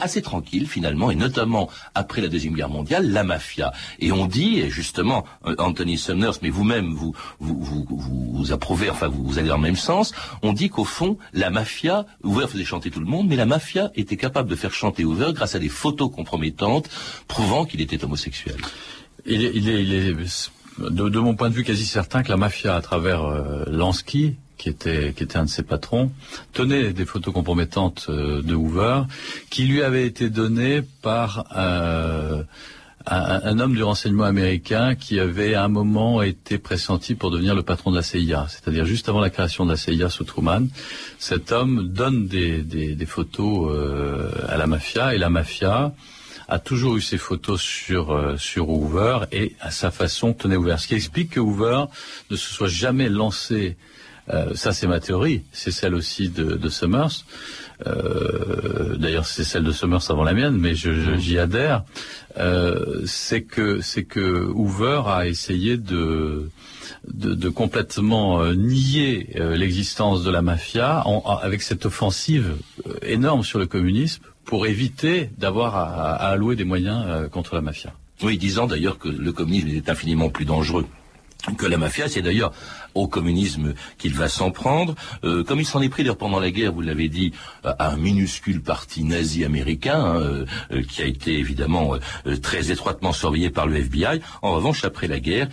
assez 0.00 0.22
tranquille 0.22 0.68
finalement, 0.68 1.10
et 1.10 1.14
notamment 1.14 1.68
après 1.94 2.20
la 2.20 2.28
deuxième 2.28 2.54
guerre 2.54 2.68
mondiale, 2.68 3.10
la 3.10 3.24
mafia. 3.24 3.72
Et 3.98 4.12
on 4.12 4.26
dit, 4.26 4.60
et 4.60 4.70
justement, 4.70 5.24
euh, 5.46 5.54
Anthony 5.58 5.98
Summers, 5.98 6.34
mais 6.42 6.50
vous-même 6.50 6.92
vous 6.92 7.14
vous, 7.40 7.60
vous, 7.62 7.86
vous, 7.88 8.52
approuvez, 8.52 8.90
enfin 8.90 9.08
vous, 9.08 9.38
allez 9.38 9.48
dans 9.48 9.56
le 9.56 9.62
même 9.62 9.76
sens, 9.76 10.12
on 10.42 10.52
dit 10.52 10.68
qu'au 10.68 10.84
fond, 10.84 11.18
la 11.32 11.50
mafia, 11.50 12.06
Hoover 12.22 12.46
faisait 12.48 12.64
chanter 12.64 12.90
tout 12.90 13.00
le 13.00 13.06
monde, 13.06 13.28
mais 13.28 13.36
la 13.36 13.46
mafia 13.46 13.90
était 13.94 14.16
capable 14.16 14.48
de 14.48 14.56
faire 14.56 14.72
chanter 14.72 15.04
Hoover 15.04 15.32
grâce 15.34 15.54
à 15.54 15.58
des 15.58 15.68
photos 15.68 16.10
compromettantes 16.10 16.88
prouvant 17.28 17.64
qu'il 17.64 17.80
était 17.80 18.04
homosexuel. 18.04 18.56
Il 19.24 19.44
est, 19.44 19.52
il 19.54 19.68
est, 19.68 19.82
il 19.82 19.92
est 19.92 20.50
de, 20.78 21.18
mon 21.18 21.34
point 21.34 21.48
de 21.48 21.54
vue 21.54 21.64
quasi 21.64 21.86
certain 21.86 22.22
que 22.22 22.28
la 22.28 22.36
mafia, 22.36 22.76
à 22.76 22.82
travers 22.82 23.24
euh, 23.24 23.64
Lansky, 23.66 24.36
qui 24.56 24.68
était, 24.68 25.12
qui 25.14 25.22
était 25.22 25.36
un 25.36 25.44
de 25.44 25.50
ses 25.50 25.62
patrons, 25.62 26.10
tenait 26.52 26.92
des 26.92 27.04
photos 27.04 27.32
compromettantes 27.34 28.06
euh, 28.08 28.42
de 28.42 28.54
Hoover, 28.54 29.02
qui 29.50 29.64
lui 29.64 29.82
avaient 29.82 30.06
été 30.06 30.30
données 30.30 30.82
par 31.02 31.46
euh, 31.56 32.42
un, 33.06 33.58
homme 33.60 33.74
du 33.74 33.82
renseignement 33.82 34.24
américain 34.24 34.94
qui 34.94 35.20
avait 35.20 35.54
à 35.54 35.64
un 35.64 35.68
moment 35.68 36.22
été 36.22 36.58
pressenti 36.58 37.14
pour 37.14 37.30
devenir 37.30 37.54
le 37.54 37.62
patron 37.62 37.90
de 37.90 37.96
la 37.96 38.02
CIA, 38.02 38.46
c'est-à-dire 38.48 38.84
juste 38.84 39.08
avant 39.08 39.20
la 39.20 39.30
création 39.30 39.64
de 39.64 39.70
la 39.70 39.76
CIA 39.76 40.08
sous 40.08 40.24
Truman. 40.24 40.66
Cet 41.18 41.52
homme 41.52 41.88
donne 41.88 42.26
des, 42.26 42.62
des, 42.62 43.06
photos 43.06 43.70
euh, 43.70 44.30
à 44.48 44.56
la 44.56 44.66
mafia 44.66 45.14
et 45.14 45.18
la 45.18 45.30
mafia 45.30 45.92
a 46.48 46.58
toujours 46.58 46.96
eu 46.96 47.00
ses 47.00 47.18
photos 47.18 47.60
sur 47.60 48.34
sur 48.38 48.68
Hoover 48.70 49.18
et 49.32 49.56
à 49.60 49.72
sa 49.72 49.90
façon 49.90 50.32
tenait 50.32 50.56
Hoover. 50.56 50.76
Ce 50.78 50.86
qui 50.86 50.94
explique 50.94 51.30
que 51.30 51.40
Hoover 51.40 51.84
ne 52.30 52.36
se 52.36 52.52
soit 52.52 52.68
jamais 52.68 53.08
lancé 53.08 53.76
euh, 54.32 54.54
ça, 54.54 54.72
c'est 54.72 54.86
ma 54.86 55.00
théorie. 55.00 55.42
C'est 55.52 55.70
celle 55.70 55.94
aussi 55.94 56.28
de, 56.28 56.56
de 56.56 56.68
Summers. 56.68 57.24
Euh, 57.86 58.96
D'ailleurs, 58.96 59.26
c'est 59.26 59.44
celle 59.44 59.64
de 59.64 59.72
Summers 59.72 60.10
avant 60.10 60.24
la 60.24 60.32
mienne, 60.32 60.56
mais 60.56 60.72
mmh. 60.72 61.18
j'y 61.18 61.38
adhère. 61.38 61.84
Euh, 62.38 63.02
c'est 63.06 63.42
que 63.42 63.80
c'est 63.80 64.04
que 64.04 64.46
Hoover 64.54 65.02
a 65.06 65.26
essayé 65.26 65.76
de 65.76 66.50
de, 67.08 67.34
de 67.34 67.48
complètement 67.48 68.44
nier 68.52 69.30
l'existence 69.34 70.22
de 70.22 70.30
la 70.30 70.42
mafia 70.42 71.02
en, 71.06 71.22
avec 71.36 71.62
cette 71.62 71.86
offensive 71.86 72.56
énorme 73.02 73.42
sur 73.42 73.58
le 73.58 73.66
communisme 73.66 74.22
pour 74.44 74.66
éviter 74.66 75.30
d'avoir 75.38 75.76
à, 75.76 76.14
à, 76.14 76.28
allouer 76.28 76.56
des 76.56 76.64
moyens 76.64 77.28
contre 77.30 77.54
la 77.54 77.60
mafia. 77.60 77.92
Oui, 78.22 78.38
disant 78.38 78.66
d'ailleurs 78.66 78.98
que 78.98 79.08
le 79.08 79.32
communisme 79.32 79.68
était 79.68 79.90
infiniment 79.90 80.28
plus 80.28 80.44
dangereux 80.44 80.86
que 81.56 81.66
la 81.66 81.76
mafia. 81.76 82.08
C'est 82.08 82.22
d'ailleurs 82.22 82.52
au 82.94 83.08
communisme 83.08 83.74
qu'il 83.98 84.14
va 84.14 84.28
s'en 84.28 84.50
prendre, 84.50 84.94
euh, 85.24 85.44
comme 85.44 85.60
il 85.60 85.66
s'en 85.66 85.82
est 85.82 85.88
pris 85.88 86.02
d'ailleurs 86.02 86.16
pendant 86.16 86.40
la 86.40 86.50
guerre, 86.50 86.72
vous 86.72 86.80
l'avez 86.80 87.08
dit, 87.08 87.32
à 87.62 87.90
un 87.90 87.96
minuscule 87.96 88.62
parti 88.62 89.04
nazi 89.04 89.44
américain, 89.44 89.98
hein, 89.98 90.20
euh, 90.20 90.46
euh, 90.72 90.82
qui 90.82 91.02
a 91.02 91.04
été 91.04 91.38
évidemment 91.38 91.94
très 92.42 92.70
étroitement 92.70 93.12
surveillé 93.12 93.50
par 93.50 93.66
le 93.66 93.76
FBI. 93.76 94.20
En 94.42 94.52
revanche, 94.52 94.84
après 94.84 95.08
la 95.08 95.20
guerre, 95.20 95.48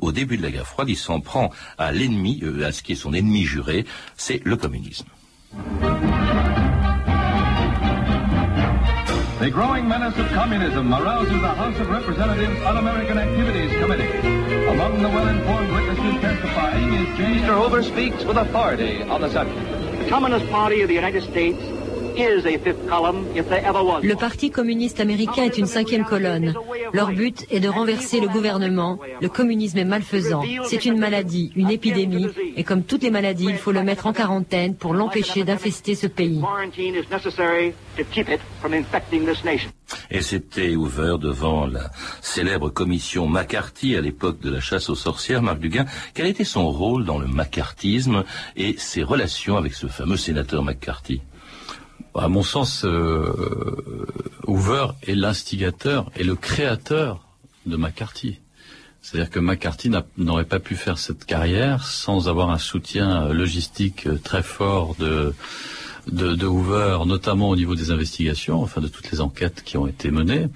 au 0.00 0.12
début 0.12 0.36
de 0.36 0.42
la 0.42 0.50
guerre 0.50 0.66
froide, 0.66 0.88
il 0.88 0.96
s'en 0.96 1.20
prend 1.20 1.50
à 1.78 1.92
l'ennemi, 1.92 2.42
à 2.64 2.72
ce 2.72 2.82
qui 2.82 2.92
est 2.92 2.96
son 2.96 3.12
ennemi 3.12 3.44
juré, 3.44 3.84
c'est 4.16 4.40
le 4.44 4.56
communisme. 4.56 5.06
The 9.40 9.50
growing 9.50 9.88
menace 9.88 10.18
of 10.18 10.28
communism 10.32 10.92
arouses 10.92 11.28
the 11.28 11.54
House 11.54 11.78
of 11.80 11.88
Representatives 11.88 12.60
Un-American 12.66 13.18
Activities 13.18 13.78
Committee. 13.80 14.37
Among 14.68 15.02
the 15.02 15.08
well-informed 15.08 15.72
witnesses 15.72 16.20
testifying 16.20 16.92
is 16.92 17.16
James... 17.16 17.40
Mr. 17.42 17.60
Hoover 17.60 17.82
speaks 17.82 18.22
with 18.24 18.36
authority 18.36 19.02
on 19.02 19.22
the 19.22 19.30
subject. 19.30 19.98
The 19.98 20.08
Communist 20.08 20.48
Party 20.50 20.82
of 20.82 20.88
the 20.88 20.94
United 20.94 21.22
States 21.22 21.58
Le 22.18 24.14
Parti 24.14 24.50
communiste 24.50 24.98
américain 24.98 25.44
est 25.44 25.56
une 25.56 25.66
cinquième 25.66 26.04
colonne. 26.04 26.52
Leur 26.92 27.12
but 27.12 27.46
est 27.50 27.60
de 27.60 27.68
renverser 27.68 28.20
le 28.20 28.26
gouvernement. 28.26 28.98
Le 29.20 29.28
communisme 29.28 29.78
est 29.78 29.84
malfaisant. 29.84 30.42
C'est 30.64 30.84
une 30.84 30.98
maladie, 30.98 31.52
une 31.54 31.70
épidémie, 31.70 32.26
et 32.56 32.64
comme 32.64 32.82
toutes 32.82 33.04
les 33.04 33.10
maladies, 33.10 33.46
il 33.48 33.56
faut 33.56 33.70
le 33.70 33.84
mettre 33.84 34.06
en 34.06 34.12
quarantaine 34.12 34.74
pour 34.74 34.94
l'empêcher 34.94 35.44
d'infester 35.44 35.94
ce 35.94 36.08
pays. 36.08 36.42
Et 40.10 40.20
c'était 40.20 40.74
ouvert 40.74 41.18
devant 41.18 41.66
la 41.66 41.90
célèbre 42.20 42.68
commission 42.70 43.28
McCarthy 43.28 43.94
à 43.94 44.00
l'époque 44.00 44.40
de 44.40 44.50
la 44.50 44.60
chasse 44.60 44.90
aux 44.90 44.96
sorcières, 44.96 45.42
Marc 45.42 45.60
Duguin. 45.60 45.84
Quel 46.14 46.26
était 46.26 46.44
son 46.44 46.68
rôle 46.68 47.04
dans 47.04 47.18
le 47.18 47.28
macartisme 47.28 48.24
et 48.56 48.74
ses 48.76 49.04
relations 49.04 49.56
avec 49.56 49.74
ce 49.74 49.86
fameux 49.86 50.16
sénateur 50.16 50.64
McCarthy? 50.64 51.20
À 52.18 52.28
mon 52.28 52.42
sens, 52.42 52.84
euh, 52.84 53.76
Hoover 54.46 54.88
est 55.06 55.14
l'instigateur 55.14 56.10
et 56.16 56.24
le 56.24 56.34
créateur 56.34 57.24
de 57.66 57.76
McCarthy. 57.76 58.38
C'est-à-dire 59.00 59.30
que 59.30 59.38
McCarthy 59.38 59.90
n'aurait 60.16 60.44
pas 60.44 60.58
pu 60.58 60.74
faire 60.74 60.98
cette 60.98 61.24
carrière 61.24 61.84
sans 61.84 62.28
avoir 62.28 62.50
un 62.50 62.58
soutien 62.58 63.26
euh, 63.26 63.32
logistique 63.32 64.06
euh, 64.06 64.18
très 64.22 64.42
fort 64.42 64.96
de, 64.98 65.34
de, 66.08 66.46
Hoover, 66.46 66.98
notamment 67.06 67.50
au 67.50 67.56
niveau 67.56 67.74
des 67.74 67.90
investigations, 67.90 68.62
enfin 68.62 68.80
de 68.80 68.88
toutes 68.88 69.10
les 69.10 69.20
enquêtes 69.20 69.62
qui 69.64 69.76
ont 69.76 69.86
été 69.86 70.10
menées. 70.10 70.48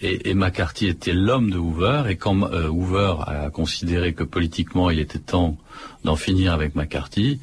Et, 0.00 0.34
McCarthy 0.34 0.86
était 0.86 1.14
l'homme 1.14 1.50
de 1.50 1.58
Hoover, 1.58 2.04
et 2.08 2.16
quand 2.16 2.42
Hoover 2.42 3.14
a 3.26 3.50
considéré 3.50 4.12
que 4.12 4.24
politiquement 4.24 4.90
il 4.90 4.98
était 4.98 5.18
temps 5.18 5.56
d'en 6.04 6.16
finir 6.16 6.52
avec 6.52 6.74
McCarthy, 6.74 7.40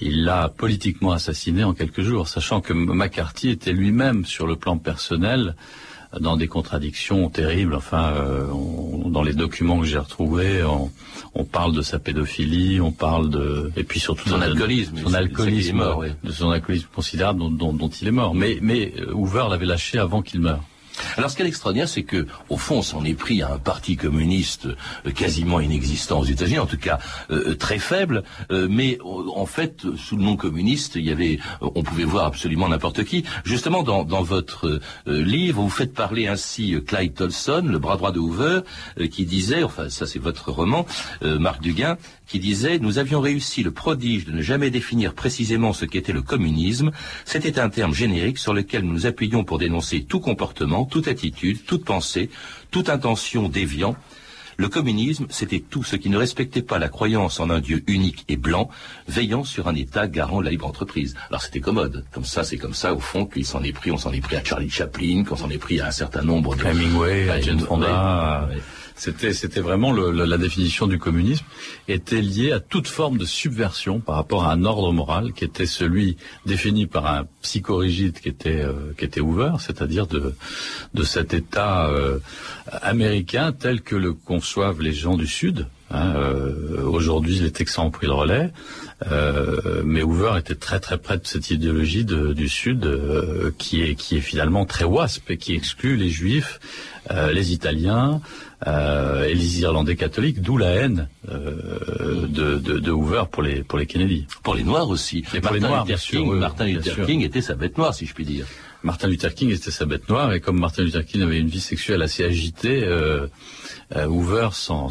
il 0.00 0.24
l'a 0.24 0.48
politiquement 0.48 1.12
assassiné 1.12 1.64
en 1.64 1.74
quelques 1.74 2.02
jours, 2.02 2.28
sachant 2.28 2.60
que 2.60 2.72
McCarthy 2.72 3.50
était 3.50 3.72
lui-même 3.72 4.24
sur 4.24 4.46
le 4.46 4.56
plan 4.56 4.76
personnel 4.76 5.54
dans 6.20 6.36
des 6.36 6.46
contradictions 6.46 7.28
terribles. 7.28 7.74
Enfin, 7.74 8.12
euh, 8.14 8.46
dans 9.06 9.22
les 9.22 9.32
documents 9.32 9.80
que 9.80 9.86
j'ai 9.86 9.98
retrouvés, 9.98 10.62
on, 11.34 11.44
parle 11.44 11.74
de 11.74 11.82
sa 11.82 11.98
pédophilie, 11.98 12.80
on 12.80 12.92
parle 12.92 13.30
de 13.30 13.72
et 13.76 13.84
puis 13.84 14.00
surtout 14.00 14.28
son 14.28 14.40
alcoolisme, 14.40 14.96
son 14.96 15.14
alcoolisme, 15.14 15.84
de 16.22 16.32
son 16.32 16.50
alcoolisme 16.50 16.88
considérable 16.94 17.40
dont, 17.40 17.72
dont, 17.72 17.88
il 17.88 18.08
est 18.08 18.12
mort. 18.12 18.34
Mais, 18.34 18.58
mais 18.62 18.92
euh, 18.98 19.12
Hoover 19.12 19.46
l'avait 19.50 19.66
lâché 19.66 19.98
avant 19.98 20.22
qu'il 20.22 20.40
meure. 20.40 20.62
Alors 21.16 21.30
ce 21.30 21.36
qui 21.36 21.42
est 21.42 21.46
extraordinaire, 21.46 21.88
c'est 21.88 22.02
que 22.02 22.26
au 22.48 22.56
fond, 22.56 22.78
on 22.78 22.82
s'en 22.82 23.04
est 23.04 23.14
pris 23.14 23.42
à 23.42 23.52
un 23.52 23.58
parti 23.58 23.96
communiste 23.96 24.66
euh, 25.06 25.10
quasiment 25.10 25.60
inexistant 25.60 26.20
aux 26.20 26.24
États-Unis, 26.24 26.58
en 26.58 26.66
tout 26.66 26.78
cas 26.78 26.98
euh, 27.30 27.50
euh, 27.50 27.56
très 27.56 27.78
faible. 27.78 28.22
mais 28.50 28.98
en 29.02 29.46
fait, 29.46 29.82
sous 29.96 30.16
le 30.16 30.22
nom 30.22 30.36
communiste, 30.36 30.96
il 30.96 31.04
y 31.04 31.10
avait, 31.10 31.38
on 31.60 31.82
pouvait 31.82 32.04
voir 32.04 32.26
absolument 32.26 32.68
n'importe 32.68 33.04
qui. 33.04 33.24
Justement, 33.44 33.82
dans, 33.82 34.22
votre 34.22 34.80
livre, 35.06 35.62
vous 35.62 35.68
faites 35.68 35.92
parler 35.92 36.26
ainsi 36.26 36.76
Clyde 36.86 37.14
Tolson, 37.14 37.62
le 37.66 37.78
bras 37.78 37.96
droit 37.96 38.12
de 38.12 38.18
Hoover, 38.18 38.60
qui 39.10 39.24
disait, 39.24 39.62
enfin 39.62 39.88
ça 39.88 40.06
c'est 40.06 40.18
votre 40.18 40.50
roman, 40.50 40.86
Marc 41.22 41.60
Duguin, 41.60 41.96
qui 42.26 42.38
disait 42.38 42.78
Nous 42.78 42.98
avions 42.98 43.20
réussi 43.20 43.62
le 43.62 43.70
prodige 43.70 44.24
de 44.24 44.32
ne 44.32 44.42
jamais 44.42 44.70
définir 44.70 45.14
précisément 45.14 45.72
ce 45.72 45.84
qu'était 45.84 46.12
le 46.12 46.22
communisme. 46.22 46.90
C'était 47.24 47.58
un 47.58 47.68
terme 47.68 47.94
générique 47.94 48.38
sur 48.38 48.54
lequel 48.54 48.82
nous 48.82 48.92
nous 48.92 49.06
appuyons 49.06 49.44
pour 49.44 49.58
dénoncer 49.58 50.04
tout 50.04 50.20
comportement, 50.20 50.84
toute 50.84 51.08
attitude, 51.08 51.64
toute 51.64 51.84
pensée, 51.84 52.30
toute 52.70 52.88
intention 52.88 53.48
déviant. 53.48 53.96
Le 54.56 54.68
communisme, 54.68 55.26
c'était 55.30 55.58
tout 55.58 55.82
ce 55.82 55.96
qui 55.96 56.08
ne 56.10 56.16
respectait 56.16 56.62
pas 56.62 56.78
la 56.78 56.88
croyance 56.88 57.40
en 57.40 57.50
un 57.50 57.60
Dieu 57.60 57.82
unique 57.88 58.24
et 58.28 58.36
blanc, 58.36 58.68
veillant 59.08 59.42
sur 59.42 59.66
un 59.66 59.74
État 59.74 60.06
garant 60.06 60.40
de 60.40 60.44
la 60.44 60.50
libre 60.52 60.66
entreprise. 60.66 61.16
Alors 61.28 61.42
c'était 61.42 61.60
commode. 61.60 62.04
Comme 62.12 62.24
ça, 62.24 62.44
c'est 62.44 62.56
comme 62.56 62.74
ça, 62.74 62.94
au 62.94 63.00
fond, 63.00 63.26
qu'il 63.26 63.44
s'en 63.44 63.62
est 63.64 63.72
pris. 63.72 63.90
On 63.90 63.96
s'en 63.96 64.12
est 64.12 64.20
pris 64.20 64.36
à 64.36 64.44
Charlie 64.44 64.70
Chaplin, 64.70 65.24
qu'on 65.24 65.36
s'en 65.36 65.50
est 65.50 65.58
pris 65.58 65.80
à 65.80 65.88
un 65.88 65.90
certain 65.90 66.22
nombre 66.22 66.54
de... 66.54 66.64
Hemingway, 66.64 67.28
à 67.28 67.40
Fonda. 67.58 68.48
C'était, 68.96 69.32
c'était 69.32 69.60
vraiment 69.60 69.92
le, 69.92 70.12
la 70.12 70.38
définition 70.38 70.86
du 70.86 70.98
communisme 70.98 71.44
était 71.88 72.20
liée 72.20 72.52
à 72.52 72.60
toute 72.60 72.86
forme 72.86 73.18
de 73.18 73.24
subversion 73.24 73.98
par 74.00 74.14
rapport 74.14 74.44
à 74.44 74.52
un 74.52 74.64
ordre 74.64 74.92
moral 74.92 75.32
qui 75.32 75.44
était 75.44 75.66
celui 75.66 76.16
défini 76.46 76.86
par 76.86 77.06
un 77.06 77.26
psychorigide 77.42 78.20
qui 78.20 78.28
était 78.28 78.62
euh, 78.62 78.92
qui 78.96 79.04
était 79.04 79.20
ouvert, 79.20 79.60
c'est-à-dire 79.60 80.06
de 80.06 80.34
de 80.94 81.02
cet 81.02 81.34
État 81.34 81.88
euh, 81.88 82.20
américain 82.82 83.52
tel 83.52 83.82
que 83.82 83.96
le 83.96 84.12
conçoivent 84.12 84.80
les 84.80 84.92
gens 84.92 85.16
du 85.16 85.26
Sud. 85.26 85.66
Hein, 85.90 86.14
euh, 86.16 86.82
Aujourd'hui, 86.84 87.38
les 87.40 87.52
Texans 87.52 87.86
ont 87.86 87.90
pris 87.90 88.06
le 88.06 88.14
relais, 88.14 88.52
euh, 89.10 89.82
mais 89.84 90.02
Hoover 90.02 90.32
était 90.38 90.54
très 90.54 90.80
très 90.80 90.98
près 90.98 91.18
de 91.18 91.26
cette 91.26 91.50
idéologie 91.50 92.04
de, 92.04 92.32
du 92.32 92.48
Sud 92.48 92.84
euh, 92.86 93.52
qui 93.58 93.82
est 93.82 93.94
qui 93.94 94.16
est 94.16 94.20
finalement 94.20 94.64
très 94.64 94.84
wasp 94.84 95.30
et 95.30 95.36
qui 95.36 95.54
exclut 95.54 95.96
les 95.96 96.08
Juifs, 96.08 96.58
les 97.32 97.52
Italiens, 97.52 98.22
euh, 98.66 99.24
et 99.24 99.34
les 99.34 99.60
Irlandais 99.60 99.96
catholiques, 99.96 100.40
d'où 100.40 100.56
la 100.56 100.70
haine 100.70 101.08
euh, 101.30 102.26
de, 102.26 102.56
de, 102.56 102.78
de, 102.78 102.90
Hoover 102.90 103.24
pour 103.30 103.42
les 103.42 103.62
pour 103.62 103.78
les 103.78 103.86
Kennedy. 103.86 104.26
Pour 104.42 104.54
les 104.54 104.64
Noirs 104.64 104.88
aussi. 104.88 105.24
Et 105.34 105.40
pour 105.40 105.54
les 105.54 105.60
Noirs, 105.60 105.84
bien 105.84 105.96
sûr, 105.96 106.24
Martin 106.26 106.66
Luther 106.66 107.04
King 107.04 107.22
était 107.22 107.42
sa 107.42 107.54
bête 107.54 107.76
noire, 107.76 107.94
si 107.94 108.06
je 108.06 108.14
puis 108.14 108.24
dire. 108.24 108.46
Martin 108.82 109.08
Luther 109.08 109.34
King 109.34 109.50
était 109.50 109.70
sa 109.70 109.86
bête 109.86 110.08
noire, 110.08 110.32
et 110.34 110.40
comme 110.40 110.58
Martin 110.58 110.82
Luther 110.82 111.04
King 111.04 111.22
avait 111.22 111.38
une 111.38 111.48
vie 111.48 111.60
sexuelle 111.60 112.02
assez 112.02 112.22
agitée, 112.22 112.84
euh, 112.84 113.26
Hoover 113.94 114.48
s'en, 114.52 114.88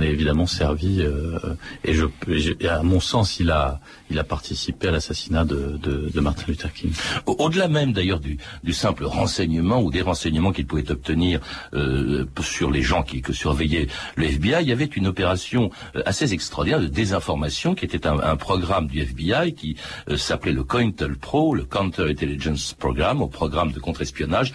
est 0.00 0.08
évidemment 0.08 0.46
servi 0.46 1.02
euh, 1.02 1.38
et, 1.84 2.68
à 2.68 2.82
mon 2.82 3.00
sens, 3.00 3.40
il 3.40 3.50
a, 3.50 3.80
il 4.10 4.18
a 4.18 4.24
participé 4.24 4.88
à 4.88 4.90
l'assassinat 4.90 5.44
de, 5.44 5.78
de, 5.78 6.20
Martin 6.20 6.44
Luther 6.48 6.72
King. 6.72 6.92
Au-delà 7.26 7.68
même 7.68 7.92
d'ailleurs 7.92 8.20
du, 8.20 8.38
simple 8.72 9.04
renseignement 9.04 9.82
ou 9.82 9.90
des 9.90 10.02
renseignements 10.02 10.52
qu'il 10.52 10.66
pouvait 10.66 10.90
obtenir 10.90 11.40
euh, 11.74 12.24
sur 12.40 12.70
les 12.70 12.82
gens 12.82 13.02
qui 13.02 13.20
que 13.20 13.32
surveillait 13.32 13.88
le 14.16 14.24
FBI, 14.24 14.62
il 14.62 14.68
y 14.68 14.72
avait 14.72 14.84
une 14.84 15.06
opération 15.06 15.70
euh, 15.96 16.02
assez 16.06 16.32
extraordinaire 16.32 16.80
de 16.80 16.86
désinformation 16.86 17.74
qui 17.74 17.84
était 17.84 18.06
un, 18.06 18.36
programme 18.36 18.86
du 18.86 19.00
FBI 19.00 19.54
qui 19.54 19.76
euh, 20.08 20.16
s'appelait 20.16 20.52
le 20.52 20.64
COINTELPRO, 20.64 21.54
le 21.54 21.64
Counter 21.64 22.04
Intelligence 22.08 22.74
Program, 22.74 23.20
au 23.20 23.28
programme 23.28 23.72
de 23.72 23.80
contre-espionnage, 23.80 24.52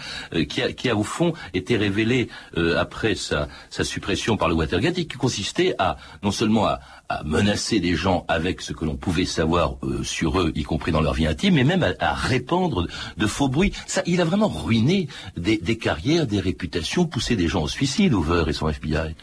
qui 0.48 0.62
a, 0.62 0.72
qui, 0.72 0.88
a, 0.88 0.96
au 0.96 1.04
fond 1.04 1.32
été 1.54 1.76
révélé 1.76 2.28
après 2.76 3.14
sa, 3.14 3.48
sa 3.70 3.84
suppression 3.84 4.36
par 4.36 4.48
le 4.48 4.54
Watergate 4.54 4.94
qui 4.94 5.06
consistait 5.06 5.74
à 5.78 5.96
non 6.22 6.30
seulement 6.30 6.66
à, 6.66 6.80
menacer 7.24 7.80
des 7.80 7.96
gens 7.96 8.26
avec 8.28 8.60
ce 8.60 8.74
que 8.74 8.84
l'on 8.84 8.96
pouvait 8.96 9.24
savoir 9.24 9.76
euh, 9.82 10.02
sur 10.04 10.40
eux, 10.40 10.52
y 10.54 10.62
compris 10.62 10.92
dans 10.92 11.00
leur 11.00 11.14
vie 11.14 11.26
intime, 11.26 11.54
mais 11.54 11.64
même 11.64 11.94
à, 12.00 12.12
répandre 12.12 12.86
de, 13.16 13.26
faux 13.26 13.48
bruits. 13.48 13.72
Ça, 13.86 14.02
il 14.04 14.20
a 14.20 14.24
vraiment 14.24 14.48
ruiné 14.48 15.08
des, 15.34 15.56
des 15.56 15.78
carrières, 15.78 16.26
des 16.26 16.40
réputations, 16.40 17.06
poussé 17.06 17.34
des 17.34 17.48
gens 17.48 17.62
au 17.62 17.68
suicide, 17.68 18.12
Hoover 18.12 18.44
et 18.48 18.52
son 18.52 18.68
FBI. 18.68 19.14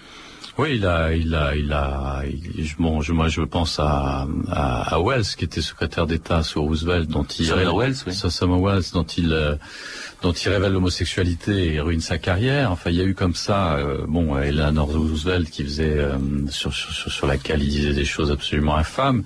Oui, 0.57 0.75
il 0.75 0.85
a, 0.85 1.13
il 1.13 1.35
a, 1.35 1.55
il 1.55 1.73
a. 1.73 2.23
je, 2.57 2.75
bon, 2.77 3.01
je, 3.01 3.11
moi, 3.11 3.27
je 3.27 3.41
pense 3.41 3.77
à, 3.79 4.25
à, 4.49 4.99
Wells, 5.01 5.35
qui 5.37 5.43
était 5.43 5.61
secrétaire 5.61 6.07
d'État 6.07 6.43
sous 6.43 6.61
Roosevelt, 6.61 7.09
dont 7.09 7.23
il. 7.23 7.45
Samuel 7.45 7.71
Wells, 7.75 7.95
oui. 8.07 8.13
Samuel 8.13 8.61
Wells, 8.61 8.85
dont 8.93 9.03
il. 9.03 9.33
Euh, 9.33 9.55
dont 10.21 10.31
il 10.31 10.49
révèle 10.49 10.73
l'homosexualité 10.73 11.75
et 11.75 11.79
ruine 11.79 12.01
sa 12.01 12.17
carrière. 12.17 12.71
Enfin, 12.71 12.89
il 12.89 12.95
y 12.95 13.01
a 13.01 13.03
eu 13.03 13.13
comme 13.13 13.35
ça, 13.35 13.75
euh, 13.75 14.05
bon, 14.07 14.37
Eleanor 14.37 14.87
Roosevelt 14.87 15.49
qui 15.49 15.63
faisait 15.63 15.97
euh, 15.97 16.17
sur, 16.49 16.73
sur, 16.73 17.11
sur, 17.11 17.27
laquelle 17.27 17.61
il 17.61 17.69
disait 17.69 17.93
des 17.93 18.05
choses 18.05 18.31
absolument 18.31 18.75
infâmes. 18.75 19.23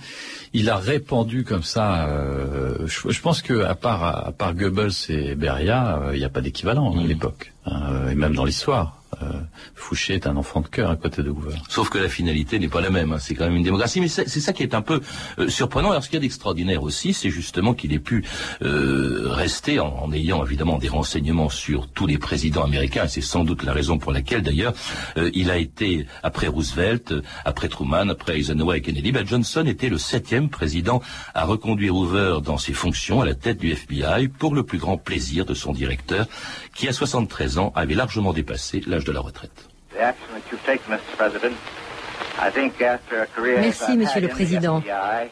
Il 0.51 0.69
a 0.69 0.77
répandu 0.77 1.43
comme 1.43 1.63
ça. 1.63 2.07
Euh, 2.07 2.87
je, 2.87 3.21
pense 3.21 3.41
que 3.41 3.63
à 3.63 3.75
part 3.75 4.03
à 4.27 4.31
part 4.31 4.55
Goebbels 4.55 4.91
et 5.09 5.35
Beria, 5.35 6.01
euh, 6.01 6.15
il 6.15 6.19
n'y 6.19 6.25
a 6.25 6.29
pas 6.29 6.41
d'équivalent 6.41 6.91
à 6.91 6.95
mmh. 6.95 7.07
l'époque, 7.07 7.53
hein, 7.65 8.09
et 8.11 8.15
même 8.15 8.33
dans 8.33 8.45
l'histoire. 8.45 8.98
Euh, 9.21 9.39
Fouché 9.75 10.15
est 10.15 10.27
un 10.27 10.37
enfant 10.37 10.61
de 10.61 10.67
cœur 10.67 10.89
à 10.89 10.95
côté 10.95 11.23
de 11.23 11.29
Hoover. 11.29 11.55
Sauf 11.67 11.89
que 11.89 11.97
la 11.97 12.09
finalité 12.09 12.59
n'est 12.59 12.67
pas 12.67 12.81
la 12.81 12.89
même. 12.89 13.13
Hein. 13.13 13.17
C'est 13.19 13.35
quand 13.35 13.45
même 13.45 13.55
une 13.55 13.63
démocratie, 13.63 14.01
mais 14.01 14.07
c'est 14.07 14.27
ça 14.27 14.53
qui 14.53 14.63
est 14.63 14.73
un 14.73 14.81
peu 14.81 15.01
euh, 15.39 15.49
surprenant. 15.49 15.91
Alors 15.91 16.03
ce 16.03 16.09
qu'il 16.09 16.17
y 16.17 16.17
a 16.17 16.21
d'extraordinaire 16.21 16.83
aussi, 16.83 17.13
c'est 17.13 17.29
justement 17.29 17.73
qu'il 17.73 17.93
ait 17.93 17.99
pu 17.99 18.25
euh, 18.61 19.27
rester 19.29 19.79
en, 19.79 20.11
ayant 20.13 20.43
évidemment 20.45 20.77
des 20.77 20.89
renseignements 20.89 21.49
sur 21.49 21.87
tous 21.87 22.07
les 22.07 22.17
présidents 22.17 22.63
américains. 22.63 23.07
C'est 23.07 23.21
sans 23.21 23.43
doute 23.43 23.63
la 23.63 23.73
raison 23.73 23.97
pour 23.97 24.11
laquelle, 24.11 24.41
d'ailleurs, 24.41 24.73
il 25.33 25.51
a 25.51 25.57
été 25.57 26.05
après 26.23 26.47
Roosevelt, 26.47 27.13
après 27.45 27.67
Truman, 27.67 28.09
après 28.09 28.39
Eisenhower 28.39 28.77
et 28.77 28.81
Kennedy. 28.81 29.11
Ben 29.11 29.25
Johnson 29.25 29.65
était 29.65 29.89
le 29.89 29.97
septième 29.97 30.49
président 30.49 31.01
à 31.33 31.45
reconduire 31.45 31.95
Hoover 31.95 32.37
dans 32.43 32.57
ses 32.57 32.73
fonctions 32.73 33.21
à 33.21 33.25
la 33.25 33.35
tête 33.35 33.59
du 33.59 33.71
FBI 33.71 34.27
pour 34.27 34.55
le 34.55 34.63
plus 34.63 34.77
grand 34.77 34.97
plaisir 34.97 35.45
de 35.45 35.53
son 35.53 35.73
directeur, 35.73 36.27
qui 36.73 36.87
à 36.87 36.93
73 36.93 37.57
ans 37.57 37.73
avait 37.75 37.95
largement 37.95 38.33
dépassé 38.33 38.81
l'âge 38.87 39.03
de 39.03 39.08
la 39.11 39.21
retraite. 39.21 39.51
Merci, 43.59 43.97
Monsieur 43.97 44.21
le 44.21 44.27
Président. 44.27 44.81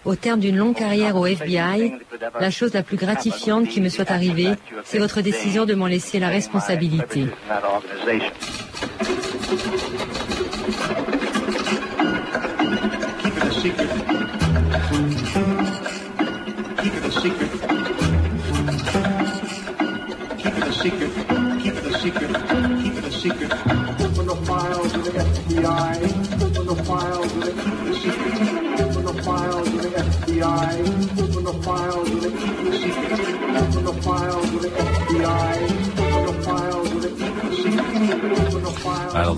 Au 0.04 0.16
terme 0.16 0.40
d'une 0.40 0.58
longue 0.58 0.76
carrière 0.76 1.16
au 1.16 1.26
FBI, 1.26 1.94
la 2.40 2.52
chose 2.52 2.74
la 2.74 2.84
plus 2.84 2.98
gratifiante 2.98 3.68
qui 3.68 3.82
me 3.82 3.90
soit 3.90 4.12
arrivée, 4.12 4.52
c'est 4.84 5.00
votre 5.00 5.22
décision 5.22 5.66
de 5.66 5.74
m'en 5.74 5.88
laisser 5.88 6.20
la 6.20 6.30
responsabilité. 6.30 7.28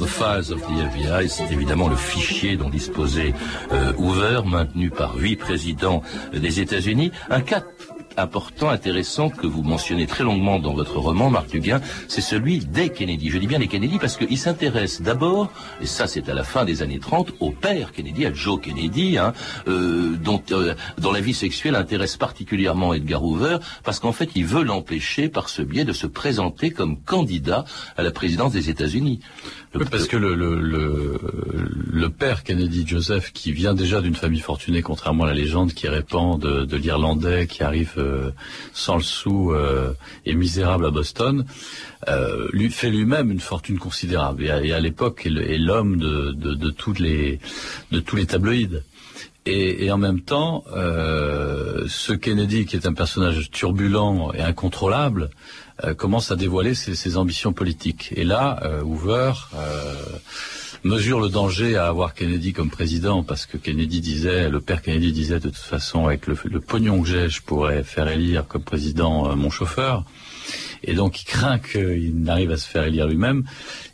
Files 0.09 0.51
of 0.51 0.61
the 0.61 0.79
FBI, 0.91 1.29
c'est 1.29 1.51
évidemment 1.51 1.87
le 1.87 1.95
fichier 1.95 2.57
dont 2.57 2.69
disposait 2.69 3.33
euh, 3.71 3.93
Hoover, 3.97 4.41
maintenu 4.45 4.89
par 4.89 5.15
huit 5.15 5.35
présidents 5.35 6.01
des 6.33 6.59
États-Unis. 6.59 7.11
Un 7.29 7.41
cas 7.41 7.63
important, 8.19 8.69
intéressant 8.69 9.29
que 9.29 9.47
vous 9.47 9.63
mentionnez 9.63 10.05
très 10.05 10.23
longuement 10.23 10.59
dans 10.59 10.73
votre 10.73 10.97
roman, 10.97 11.29
Marc 11.29 11.49
Duguin, 11.49 11.81
c'est 12.07 12.21
celui 12.21 12.59
des 12.59 12.89
Kennedy. 12.89 13.29
Je 13.29 13.37
dis 13.37 13.47
bien 13.47 13.59
les 13.59 13.67
Kennedy 13.67 13.97
parce 13.99 14.17
qu'il 14.17 14.37
s'intéresse 14.37 15.01
d'abord, 15.01 15.51
et 15.81 15.85
ça 15.85 16.07
c'est 16.07 16.29
à 16.29 16.33
la 16.33 16.43
fin 16.43 16.65
des 16.65 16.81
années 16.81 16.99
30, 16.99 17.33
au 17.39 17.51
père 17.51 17.91
Kennedy, 17.91 18.25
à 18.25 18.33
Joe 18.33 18.59
Kennedy, 18.61 19.17
hein, 19.17 19.33
euh, 19.67 20.15
dont, 20.17 20.41
euh, 20.51 20.75
dont 20.97 21.11
la 21.11 21.21
vie 21.21 21.33
sexuelle 21.33 21.75
intéresse 21.75 22.17
particulièrement 22.17 22.93
Edgar 22.93 23.23
Hoover, 23.23 23.57
parce 23.83 23.99
qu'en 23.99 24.11
fait 24.11 24.31
il 24.35 24.45
veut 24.45 24.63
l'empêcher 24.63 25.29
par 25.29 25.49
ce 25.49 25.61
biais 25.61 25.85
de 25.85 25.93
se 25.93 26.07
présenter 26.07 26.71
comme 26.71 26.99
candidat 27.01 27.65
à 27.97 28.03
la 28.03 28.11
présidence 28.11 28.53
des 28.53 28.69
États-Unis. 28.69 29.19
parce 29.91 30.07
que 30.07 30.17
le, 30.17 32.09
père 32.09 32.43
Kennedy 32.43 32.85
Joseph, 32.85 33.31
qui 33.33 33.51
vient 33.51 33.73
déjà 33.73 34.01
d'une 34.01 34.15
famille 34.15 34.39
fortunée, 34.41 34.81
contrairement 34.81 35.23
à 35.23 35.27
la 35.27 35.33
légende 35.33 35.73
qui 35.73 35.87
répand 35.87 36.39
de, 36.39 36.65
de 36.65 36.77
l'Irlandais 36.77 37.47
qui 37.47 37.63
arrive 37.63 37.93
euh, 38.09 38.31
sans 38.73 38.97
le 38.97 39.03
sou 39.03 39.53
euh, 39.53 39.93
et 40.25 40.35
misérable 40.35 40.85
à 40.85 40.91
Boston, 40.91 41.45
euh, 42.07 42.47
lui 42.51 42.69
fait 42.69 42.89
lui-même 42.89 43.31
une 43.31 43.39
fortune 43.39 43.77
considérable. 43.77 44.43
Et 44.43 44.71
à, 44.71 44.79
l'époque, 44.79 45.25
est 45.25 45.57
l'homme 45.57 45.97
de, 45.97 46.31
de, 46.31 46.53
de, 46.53 46.69
tous 46.69 46.93
les 46.93 47.39
de 47.91 47.99
tous 47.99 48.15
les 48.15 48.25
tabloïds. 48.25 48.81
Et, 49.45 49.85
et, 49.85 49.91
en 49.91 49.97
même 49.97 50.21
temps, 50.21 50.63
euh, 50.75 51.85
ce 51.87 52.13
Kennedy, 52.13 52.65
qui 52.65 52.75
est 52.75 52.85
un 52.85 52.93
personnage 52.93 53.49
turbulent 53.51 54.31
et 54.35 54.41
incontrôlable, 54.41 55.29
euh, 55.83 55.93
commence 55.93 56.29
à 56.31 56.35
dévoiler 56.35 56.75
ses, 56.75 56.93
ses, 56.95 57.17
ambitions 57.17 57.53
politiques. 57.53 58.11
Et 58.15 58.25
là, 58.25 58.59
euh, 58.63 58.81
Hoover 58.83 59.31
mesure 60.83 61.19
le 61.19 61.29
danger 61.29 61.75
à 61.75 61.87
avoir 61.87 62.13
Kennedy 62.13 62.53
comme 62.53 62.69
président 62.69 63.23
parce 63.23 63.45
que 63.45 63.57
Kennedy 63.57 64.01
disait, 64.01 64.49
le 64.49 64.61
père 64.61 64.81
Kennedy 64.81 65.11
disait 65.11 65.39
de 65.39 65.49
toute 65.49 65.57
façon 65.57 66.07
avec 66.07 66.27
le, 66.27 66.37
le 66.45 66.59
pognon 66.59 67.01
que 67.01 67.07
j'ai, 67.07 67.29
je 67.29 67.41
pourrais 67.41 67.83
faire 67.83 68.07
élire 68.07 68.47
comme 68.47 68.63
président 68.63 69.29
euh, 69.29 69.35
mon 69.35 69.49
chauffeur. 69.49 70.05
Et 70.83 70.93
donc 70.93 71.21
il 71.21 71.25
craint 71.25 71.59
qu'il 71.59 72.21
n'arrive 72.21 72.51
à 72.51 72.57
se 72.57 72.67
faire 72.67 72.83
élire 72.83 73.07
lui-même. 73.07 73.43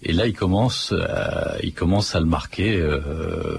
Et 0.06 0.14
là, 0.14 0.28
il 0.28 0.34
commence, 0.34 0.94
euh, 0.94 1.58
il 1.64 1.74
commence 1.74 2.16
à 2.16 2.20
le 2.20 2.26
marquer 2.26 2.78
euh, 2.78 3.58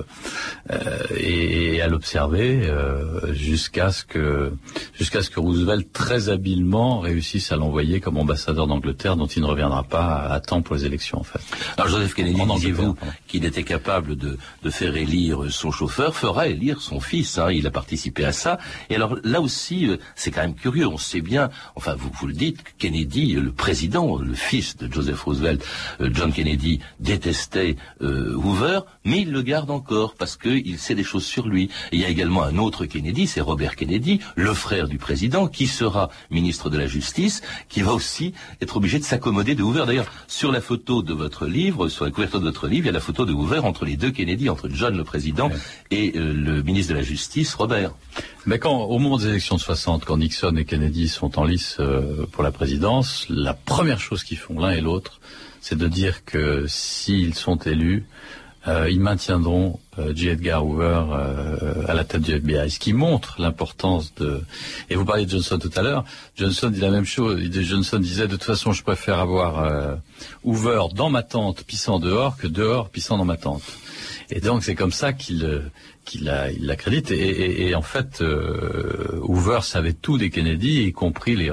euh, 0.71 1.03
et, 1.19 1.81
à 1.83 1.89
l'observer 1.89 2.69
jusqu'à 3.33 3.93
ce 3.93 4.05
que 4.05 4.53
jusqu'à 4.95 5.23
ce 5.23 5.31
que 5.31 5.39
Roosevelt 5.39 5.93
très 5.93 6.31
habilement 6.31 7.01
réussisse 7.01 7.53
à 7.53 7.57
l'envoyer 7.57 8.01
comme 8.01 8.17
ambassadeur 8.17 8.67
d'Angleterre, 8.67 9.17
dont 9.17 9.27
il 9.27 9.43
ne 9.43 9.47
reviendra 9.47 9.85
pas 9.85 10.27
à 10.31 10.41
temps 10.41 10.63
pour 10.63 10.75
les 10.77 10.85
élections 10.85 11.21
en 11.21 11.23
fait. 11.23 11.41
Alors 11.77 11.89
Joseph 11.89 12.15
Kennedy, 12.15 12.41
disiez-vous 12.55 12.97
qu'il 13.27 13.45
était 13.45 13.63
capable 13.63 14.17
de, 14.17 14.39
de, 14.63 14.71
faire 14.71 14.97
élire 14.97 15.51
son 15.51 15.71
chauffeur, 15.71 16.17
fera 16.17 16.49
élire 16.49 16.81
son 16.81 16.99
fils. 16.99 17.39
Hein, 17.39 17.53
il 17.53 17.67
a 17.67 17.71
participé 17.71 18.25
à 18.25 18.33
ça. 18.33 18.59
Et 18.89 18.97
alors 18.97 19.17
là 19.23 19.41
aussi, 19.41 19.91
c'est 20.15 20.31
quand 20.31 20.43
même 20.43 20.55
curieux. 20.55 20.87
On 20.87 20.99
sait 20.99 21.21
bien, 21.21 21.51
enfin 21.75 21.95
vous 21.95 22.11
vous 22.19 22.27
le 22.27 22.35
dites, 22.35 22.65
Kennedy 22.79 22.97
Kennedy, 22.97 23.35
le 23.35 23.53
président, 23.53 24.17
le 24.17 24.35
fils 24.35 24.77
de 24.77 24.91
Joseph 24.91 25.23
Roosevelt, 25.23 25.65
euh, 26.01 26.09
John 26.13 26.33
Kennedy, 26.37 26.81
détestait 27.01 27.77
euh, 28.03 28.35
Hoover, 28.35 28.81
mais 29.07 29.23
il 29.23 29.33
le 29.33 29.41
garde 29.41 29.71
encore 29.71 30.15
parce 30.15 30.37
qu'il 30.37 30.79
sait 30.79 30.95
des 30.95 31.03
choses 31.03 31.25
sur 31.25 31.49
lui. 31.49 31.71
il 31.93 32.01
y 32.01 32.05
a 32.05 32.11
également 32.11 32.43
un 32.43 32.59
autre 32.59 32.85
Kennedy, 32.85 33.27
c'est 33.27 33.41
Robert 33.41 33.75
Kennedy, 33.75 34.21
le 34.35 34.53
frère 34.53 34.87
du 34.87 34.99
président, 34.99 35.49
qui 35.49 35.67
sera 35.67 36.11
ministre 36.31 36.69
de 36.69 36.77
la 36.77 36.87
Justice, 36.87 37.41
qui 37.71 37.81
va 37.81 37.95
aussi 37.95 38.35
être 38.61 38.77
obligé 38.77 38.99
de 38.99 39.05
s'accommoder 39.05 39.55
de 39.55 39.63
Hoover. 39.63 39.85
D'ailleurs, 39.87 40.13
sur 40.29 40.53
la 40.53 40.61
photo 40.61 41.03
de 41.03 41.15
votre 41.15 41.47
livre, 41.47 41.89
sur 41.89 42.05
la 42.05 42.11
couverture 42.11 42.41
de 42.41 42.45
votre 42.45 42.69
livre, 42.69 42.85
il 42.85 42.89
y 42.89 42.91
a 42.91 42.93
la 42.93 43.01
photo 43.01 43.25
de 43.25 43.33
Hoover 43.33 43.61
entre 43.61 43.87
les 43.87 43.97
deux 43.97 44.11
Kennedy, 44.11 44.51
entre 44.51 44.69
John 44.69 44.95
le 44.95 45.05
président 45.05 45.51
et 45.91 46.13
euh, 46.17 46.35
le 46.35 46.63
ministre 46.63 46.93
de 46.93 46.99
la 46.99 47.03
Justice, 47.03 47.55
Robert. 47.55 47.93
Mais 48.45 48.59
quand, 48.59 48.77
au 48.77 48.99
moment 48.99 49.17
des 49.17 49.29
élections 49.29 49.57
de 49.57 49.63
60, 49.63 50.05
quand 50.05 50.19
Nixon 50.19 50.55
et 50.57 50.67
Kennedy 50.67 51.09
sont 51.09 51.39
en 51.39 51.45
lice 51.45 51.79
euh, 51.81 52.27
pour 52.31 52.43
la 52.43 52.53
présidence, 52.53 53.27
la 53.31 53.55
première 53.55 54.01
chose 54.01 54.23
qu'ils 54.23 54.37
font 54.37 54.61
l'un 54.61 54.73
et 54.73 54.83
l'autre, 54.83 55.19
c'est 55.69 55.75
de 55.77 55.89
dire 55.89 56.25
que 56.25 56.65
s'ils 56.69 57.35
sont 57.35 57.57
élus, 57.57 58.05
euh, 58.69 58.91
ils 58.91 59.01
maintiendront 59.01 59.79
euh, 59.99 60.13
J. 60.15 60.29
Edgar 60.29 60.67
Hoover 60.67 61.03
à 61.89 61.95
la 61.95 62.05
tête 62.05 62.23
du 62.23 62.33
FBI, 62.33 62.71
ce 62.71 62.79
qui 62.79 62.93
montre 62.93 63.37
l'importance 63.41 64.15
de. 64.15 64.43
Et 64.91 64.97
vous 64.97 65.05
parliez 65.05 65.25
de 65.25 65.31
Johnson 65.31 65.59
tout 65.59 65.71
à 65.77 65.83
l'heure. 65.83 66.05
Johnson 66.37 66.71
dit 66.71 66.81
la 66.81 66.91
même 66.91 67.05
chose. 67.05 67.41
Johnson 67.53 67.99
disait 67.99 68.27
de 68.27 68.33
toute 68.33 68.45
façon, 68.45 68.73
je 68.73 68.83
préfère 68.83 69.19
avoir 69.19 69.99
Hoover 70.45 70.83
dans 70.95 71.11
ma 71.11 71.23
tente 71.23 71.65
pissant 71.65 71.99
dehors 71.99 72.37
que 72.37 72.47
dehors 72.47 72.91
pissant 72.91 73.17
dans 73.17 73.25
ma 73.25 73.37
tente. 73.37 73.63
Et 74.31 74.41
donc 74.41 74.65
c'est 74.65 74.75
comme 74.75 74.93
ça 74.93 75.13
qu'il 75.13 75.71
qu'il 76.07 76.25
l'accrédite. 76.61 77.11
Et, 77.11 77.69
et, 77.69 77.75
en 77.75 77.83
fait, 77.83 78.23
euh, 78.23 79.19
Hoover 79.23 79.59
savait 79.63 79.93
tout 79.93 80.17
des 80.17 80.31
Kennedy, 80.31 80.85
y 80.85 80.93
compris 80.93 81.37
les, 81.37 81.53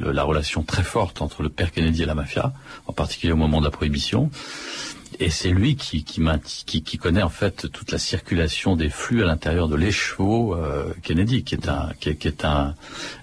la 0.00 0.22
relation 0.24 0.62
très 0.62 0.82
forte 0.82 1.22
entre 1.22 1.42
le 1.42 1.48
père 1.48 1.72
Kennedy 1.72 2.02
et 2.02 2.06
la 2.06 2.14
mafia, 2.14 2.52
en 2.86 2.92
particulier 2.92 3.32
au 3.32 3.36
moment 3.36 3.60
de 3.60 3.64
la 3.64 3.70
prohibition. 3.70 4.30
Et 5.20 5.30
c'est 5.30 5.50
lui 5.50 5.76
qui, 5.76 6.02
qui, 6.04 6.82
qui, 6.82 6.98
connaît 6.98 7.22
en 7.22 7.28
fait 7.28 7.70
toute 7.70 7.92
la 7.92 7.98
circulation 7.98 8.74
des 8.74 8.88
flux 8.88 9.22
à 9.22 9.26
l'intérieur 9.26 9.68
de 9.68 9.76
l'écheveau 9.76 10.54
euh, 10.54 10.92
Kennedy, 11.02 11.44
qui 11.44 11.54
est 11.54 11.68
un 11.68 11.90
qui 12.00 12.08
est, 12.08 12.44
un, 12.44 12.74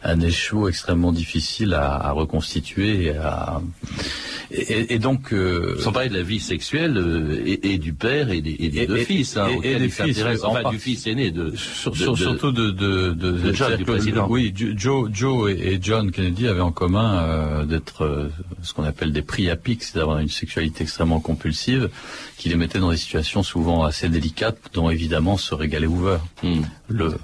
un 0.04 0.20
écheveau 0.22 0.70
extrêmement 0.70 1.12
difficile 1.12 1.74
à, 1.74 1.96
à 1.96 2.12
reconstituer 2.12 3.06
et 3.06 3.18
à, 3.18 3.62
et, 4.52 4.96
et 4.96 5.00
donc, 5.00 5.34
euh, 5.34 5.78
sans 5.80 5.92
parler 5.92 6.10
de 6.10 6.16
la 6.18 6.24
vie 6.24 6.40
sexuelle 6.40 6.98
euh, 6.98 7.42
et, 7.46 7.74
et, 7.74 7.78
du 7.78 7.94
père 7.94 8.32
et 8.32 8.42
des, 8.42 8.56
et 8.60 8.70
des 8.70 8.86
deux 8.86 8.98
fils, 8.98 9.38
hein, 9.38 9.48
et, 9.64 9.76
des 9.76 9.90
fils, 9.90 10.24
enfin, 10.44 10.70
du 10.70 10.80
fils 10.80 11.08
aîné 11.08 11.32
de, 11.32 11.54
sur, 11.56 11.92
de, 11.92 12.16
surtout 12.16 12.52
de, 12.52 12.72
de, 12.72 13.12
de, 13.12 13.32
de 13.32 13.54
John, 13.54 13.76
du 13.76 13.86
président. 13.86 14.28
Oui, 14.30 14.54
Joe, 14.56 15.10
Joe 15.12 15.52
et 15.52 15.80
John 15.82 16.12
Kennedy 16.12 16.48
avaient 16.48 16.62
en 16.62 16.72
commun 16.72 17.66
d'être 17.66 18.30
ce 18.62 18.74
qu'on 18.74 18.84
appelle 18.84 19.12
des 19.12 19.22
priapiques, 19.22 19.84
c'est 19.84 19.98
d'avoir 19.98 20.20
une 20.20 20.30
sexualité 20.30 20.84
extrêmement 20.84 21.20
compulsive 21.20 21.81
qui 22.38 22.50
les 22.50 22.56
mettait 22.56 22.80
dans 22.80 22.92
des 22.92 22.98
situations 22.98 23.44
souvent 23.44 23.84
assez 23.84 24.10
délicates, 24.10 24.58
dont 24.74 24.90
évidemment 24.90 25.38
se 25.38 25.54
régalait 25.56 25.88
Hoover. 25.88 26.18
Hmm. 26.44 26.62
Le 26.88 27.18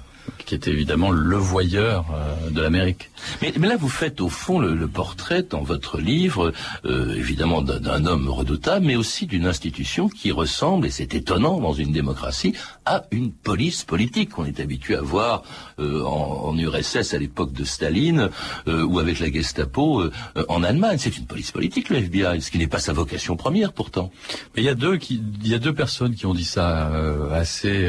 qui 0.46 0.54
était 0.54 0.70
évidemment 0.70 1.10
le 1.10 1.36
voyeur 1.36 2.06
euh, 2.12 2.50
de 2.50 2.60
l'Amérique. 2.60 3.10
Mais, 3.42 3.52
là, 3.52 3.76
vous 3.76 3.88
faites 3.88 4.20
au 4.20 4.28
fond 4.28 4.58
le, 4.58 4.88
portrait 4.88 5.42
dans 5.42 5.62
votre 5.62 5.98
livre, 5.98 6.52
euh, 6.84 7.14
évidemment 7.14 7.62
d'un 7.62 8.06
homme 8.06 8.28
redoutable, 8.28 8.86
mais 8.86 8.96
aussi 8.96 9.26
d'une 9.26 9.46
institution 9.46 10.08
qui 10.08 10.32
ressemble, 10.32 10.86
et 10.86 10.90
c'est 10.90 11.14
étonnant 11.14 11.60
dans 11.60 11.72
une 11.72 11.92
démocratie, 11.92 12.54
à 12.86 13.04
une 13.10 13.32
police 13.32 13.84
politique 13.84 14.30
qu'on 14.30 14.46
est 14.46 14.60
habitué 14.60 14.96
à 14.96 15.02
voir 15.02 15.42
euh, 15.78 16.02
en, 16.04 16.56
URSS 16.56 17.12
à 17.12 17.18
l'époque 17.18 17.52
de 17.52 17.64
Staline 17.64 18.30
ou 18.66 18.98
avec 18.98 19.20
la 19.20 19.30
Gestapo 19.30 20.02
en 20.48 20.62
Allemagne. 20.62 20.96
C'est 20.98 21.16
une 21.16 21.26
police 21.26 21.52
politique, 21.52 21.88
le 21.90 21.98
FBI, 21.98 22.40
ce 22.40 22.50
qui 22.50 22.58
n'est 22.58 22.66
pas 22.66 22.80
sa 22.80 22.92
vocation 22.92 23.36
première 23.36 23.72
pourtant. 23.72 24.10
Mais 24.56 24.62
il 24.62 24.64
y 24.64 24.68
a 24.68 24.74
deux 24.74 24.96
qui, 24.96 25.22
il 25.42 25.48
y 25.48 25.54
a 25.54 25.58
deux 25.58 25.74
personnes 25.74 26.14
qui 26.14 26.26
ont 26.26 26.34
dit 26.34 26.44
ça 26.44 26.90
assez 27.32 27.88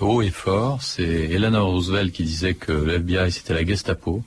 haut 0.00 0.20
et 0.20 0.30
fort. 0.30 0.82
C'est 0.82 1.04
Hélène 1.04 1.55
Roosevelt 1.60 2.12
qui 2.12 2.24
disait 2.24 2.54
que 2.54 2.72
le 2.72 2.94
FBI 2.94 3.30
c'était 3.32 3.54
la 3.54 3.64
Gestapo. 3.64 4.22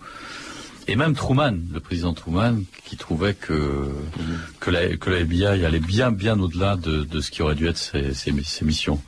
Et 0.87 0.95
même 0.95 1.13
Truman, 1.13 1.55
le 1.71 1.79
président 1.79 2.13
Truman, 2.13 2.63
qui 2.85 2.97
trouvait 2.97 3.35
que, 3.35 3.89
que, 4.59 4.71
la, 4.71 4.97
que 4.97 5.11
FBI 5.11 5.63
allait 5.63 5.79
bien, 5.79 6.11
bien 6.11 6.39
au-delà 6.39 6.77
de, 6.77 7.21
ce 7.21 7.29
qui 7.29 7.43
aurait 7.43 7.53
dû 7.53 7.67
être 7.67 7.77
ses 7.77 8.63
missions 8.63 8.99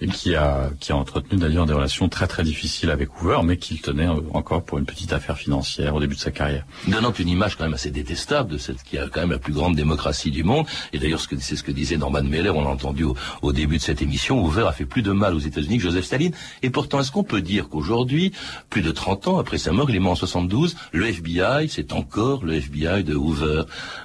et 0.00 0.08
qui 0.08 0.34
a, 0.34 0.70
qui 0.80 0.92
a 0.92 0.96
entretenu 0.96 1.38
d'ailleurs 1.38 1.66
des 1.66 1.72
relations 1.72 2.08
très 2.08 2.26
très 2.26 2.42
difficiles 2.42 2.90
avec 2.90 3.08
Hoover, 3.20 3.40
mais 3.44 3.56
qu'il 3.56 3.80
tenait 3.80 4.08
euh, 4.08 4.20
encore 4.34 4.62
pour 4.62 4.78
une 4.78 4.84
petite 4.84 5.12
affaire 5.12 5.38
financière 5.38 5.94
au 5.94 6.00
début 6.00 6.14
de 6.14 6.20
sa 6.20 6.30
carrière. 6.30 6.64
Donnant 6.88 7.12
une 7.12 7.28
image 7.28 7.56
quand 7.56 7.64
même 7.64 7.74
assez 7.74 7.90
détestable 7.90 8.50
de 8.50 8.58
cette 8.58 8.82
qui 8.82 8.98
a 8.98 9.08
quand 9.08 9.20
même 9.20 9.30
la 9.30 9.38
plus 9.38 9.52
grande 9.52 9.74
démocratie 9.74 10.30
du 10.30 10.44
monde. 10.44 10.66
Et 10.92 10.98
d'ailleurs, 10.98 11.20
c'est 11.20 11.56
ce 11.56 11.62
que 11.62 11.72
disait 11.72 11.96
Norman 11.96 12.22
Mailer, 12.22 12.54
on 12.54 12.62
l'a 12.62 12.70
entendu 12.70 13.04
au, 13.42 13.52
début 13.52 13.78
de 13.78 13.82
cette 13.82 14.02
émission, 14.02 14.44
Hoover 14.44 14.66
a 14.68 14.72
fait 14.72 14.84
plus 14.84 15.02
de 15.02 15.12
mal 15.12 15.34
aux 15.34 15.38
États-Unis 15.38 15.78
que 15.78 15.84
Joseph 15.84 16.04
Staline. 16.04 16.32
Et 16.62 16.70
pourtant, 16.70 17.00
est-ce 17.00 17.10
qu'on 17.10 17.24
peut 17.24 17.40
dire 17.40 17.68
qu'aujourd'hui, 17.68 18.32
plus 18.68 18.82
de 18.82 18.90
30 18.90 19.28
ans 19.28 19.38
après 19.38 19.58
sa 19.58 19.72
mort, 19.72 19.88
il 19.88 19.96
est 19.96 20.00
mort 20.00 20.12
en 20.12 20.16
72, 20.16 20.76
le 20.92 21.06
FBI, 21.06 21.68
c'est 21.68 21.92
encore 21.92 22.44
le 22.44 22.54
FBI 22.54 23.04
de 23.04 23.14
Hoover, 23.14 23.62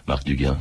Marc 0.07 0.23
Duguin? 0.25 0.57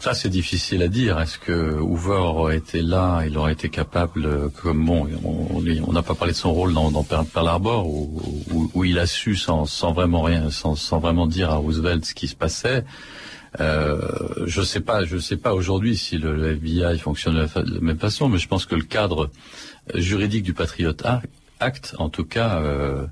Ça, 0.00 0.14
c'est 0.14 0.28
difficile 0.28 0.82
à 0.82 0.88
dire. 0.88 1.18
Est-ce 1.20 1.38
que 1.38 1.78
Hoover 1.80 2.12
aurait 2.12 2.56
été 2.56 2.82
là, 2.82 3.22
il 3.26 3.36
aurait 3.36 3.52
été 3.52 3.68
capable, 3.68 4.50
comme 4.50 4.84
bon, 4.84 5.08
on 5.24 5.92
n'a 5.92 6.02
pas 6.02 6.14
parlé 6.14 6.32
de 6.32 6.38
son 6.38 6.52
rôle 6.52 6.72
dans, 6.72 6.90
dans 6.90 7.02
Pearl 7.02 7.48
Harbor, 7.48 7.86
où, 7.88 8.84
il 8.84 8.98
a 8.98 9.06
su 9.06 9.34
sans, 9.34 9.66
sans 9.66 9.92
vraiment 9.92 10.22
rien, 10.22 10.50
sans, 10.50 10.76
sans, 10.76 10.98
vraiment 10.98 11.26
dire 11.26 11.50
à 11.50 11.56
Roosevelt 11.56 12.04
ce 12.04 12.14
qui 12.14 12.28
se 12.28 12.36
passait. 12.36 12.84
Euh, 13.60 14.00
je 14.46 14.62
sais 14.62 14.80
pas, 14.80 15.04
je 15.04 15.18
sais 15.18 15.36
pas 15.36 15.54
aujourd'hui 15.54 15.96
si 15.96 16.18
le, 16.18 16.52
FBI 16.52 16.98
fonctionne 16.98 17.34
de 17.34 17.40
la, 17.40 17.80
même 17.80 17.98
façon, 17.98 18.28
mais 18.28 18.38
je 18.38 18.46
pense 18.46 18.66
que 18.66 18.74
le 18.74 18.82
cadre 18.82 19.30
juridique 19.94 20.42
du 20.42 20.52
Patriot 20.52 20.94
Act, 21.60 21.94
en 21.98 22.08
tout 22.08 22.24
cas, 22.24 22.60
euh, 22.60 23.06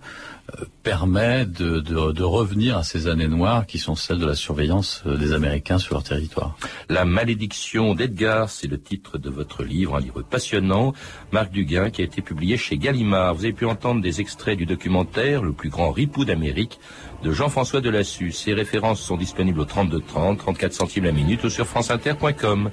permet 0.83 1.47
de, 1.47 2.23
revenir 2.23 2.79
à 2.79 2.85
ces 2.85 3.09
années 3.09 3.29
noires 3.29 3.67
qui 3.67 3.79
sont 3.79 3.95
celles 3.95 4.19
de 4.19 4.27
la 4.27 4.35
surveillance 4.35 5.03
euh, 5.07 5.17
des 5.17 5.33
Américains 5.33 5.79
sur 5.79 5.95
leur 5.95 6.05
territoire. 6.05 6.57
La 6.89 7.05
malédiction 7.05 7.95
d'Edgar, 7.95 8.51
c'est 8.51 8.69
le 8.69 8.81
titre 8.81 9.19
de 9.19 9.29
votre 9.29 9.65
livre, 9.65 9.97
un 9.97 10.01
livre 10.01 10.23
passionnant, 10.23 10.93
Marc 11.33 11.51
Duguin, 11.51 11.91
qui 11.91 12.03
a 12.03 12.05
été 12.05 12.23
publié 12.23 12.57
chez 12.57 12.79
Gallimard. 12.79 13.35
Vous 13.35 13.45
avez 13.45 13.53
pu 13.53 13.67
entendre 13.67 14.01
des 14.01 14.21
extraits 14.21 14.57
du 14.57 14.67
documentaire 14.67 15.43
Le 15.43 15.53
plus 15.53 15.71
grand 15.71 15.91
ripou 15.91 16.25
d'Amérique 16.25 16.79
de 17.25 17.33
Jean-François 17.33 17.81
Delassus. 17.81 18.33
Ces 18.33 18.55
références 18.55 19.01
sont 19.01 19.17
disponibles 19.17 19.61
au 19.61 19.65
3230, 19.65 20.39
34 20.39 20.73
centimes 20.73 21.05
la 21.05 21.13
minute 21.13 21.43
ou 21.45 21.51
sur 21.51 21.67
franceinter.com. 21.67 22.71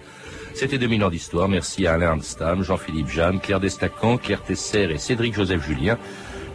C'était 0.53 0.77
2000 0.77 1.03
ans 1.03 1.09
d'histoire. 1.09 1.49
Merci 1.49 1.87
à 1.87 1.93
Alain 1.93 2.11
Arnstam, 2.11 2.61
Jean-Philippe 2.61 3.07
Jeanne, 3.07 3.39
Claire 3.39 3.59
Destacan, 3.59 4.17
Claire 4.17 4.43
Tesser 4.43 4.87
et 4.91 4.99
Cédric 4.99 5.33
Joseph 5.33 5.65
Julien 5.65 5.97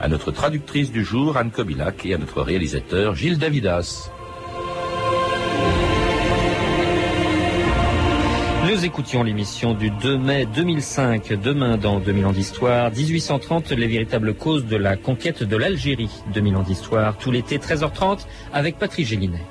à 0.00 0.08
notre 0.08 0.30
traductrice 0.30 0.90
du 0.92 1.04
jour, 1.04 1.36
Anne 1.36 1.50
Kobilac, 1.50 2.06
et 2.06 2.14
à 2.14 2.18
notre 2.18 2.42
réalisateur, 2.42 3.14
Gilles 3.14 3.38
Davidas. 3.38 4.10
Nous 8.68 8.84
écoutions 8.84 9.22
l'émission 9.22 9.72
du 9.72 9.90
2 9.90 10.18
mai 10.18 10.46
2005, 10.54 11.32
demain 11.42 11.78
dans 11.78 12.00
2000 12.00 12.26
ans 12.26 12.32
d'histoire, 12.32 12.90
1830, 12.90 13.70
les 13.70 13.86
véritables 13.86 14.34
causes 14.34 14.66
de 14.66 14.76
la 14.76 14.96
conquête 14.96 15.42
de 15.42 15.56
l'Algérie, 15.56 16.10
2000 16.34 16.56
ans 16.56 16.62
d'histoire, 16.62 17.16
tout 17.16 17.30
l'été 17.30 17.58
13h30 17.58 18.26
avec 18.52 18.76
Patrice 18.76 19.08
Gélinet. 19.08 19.42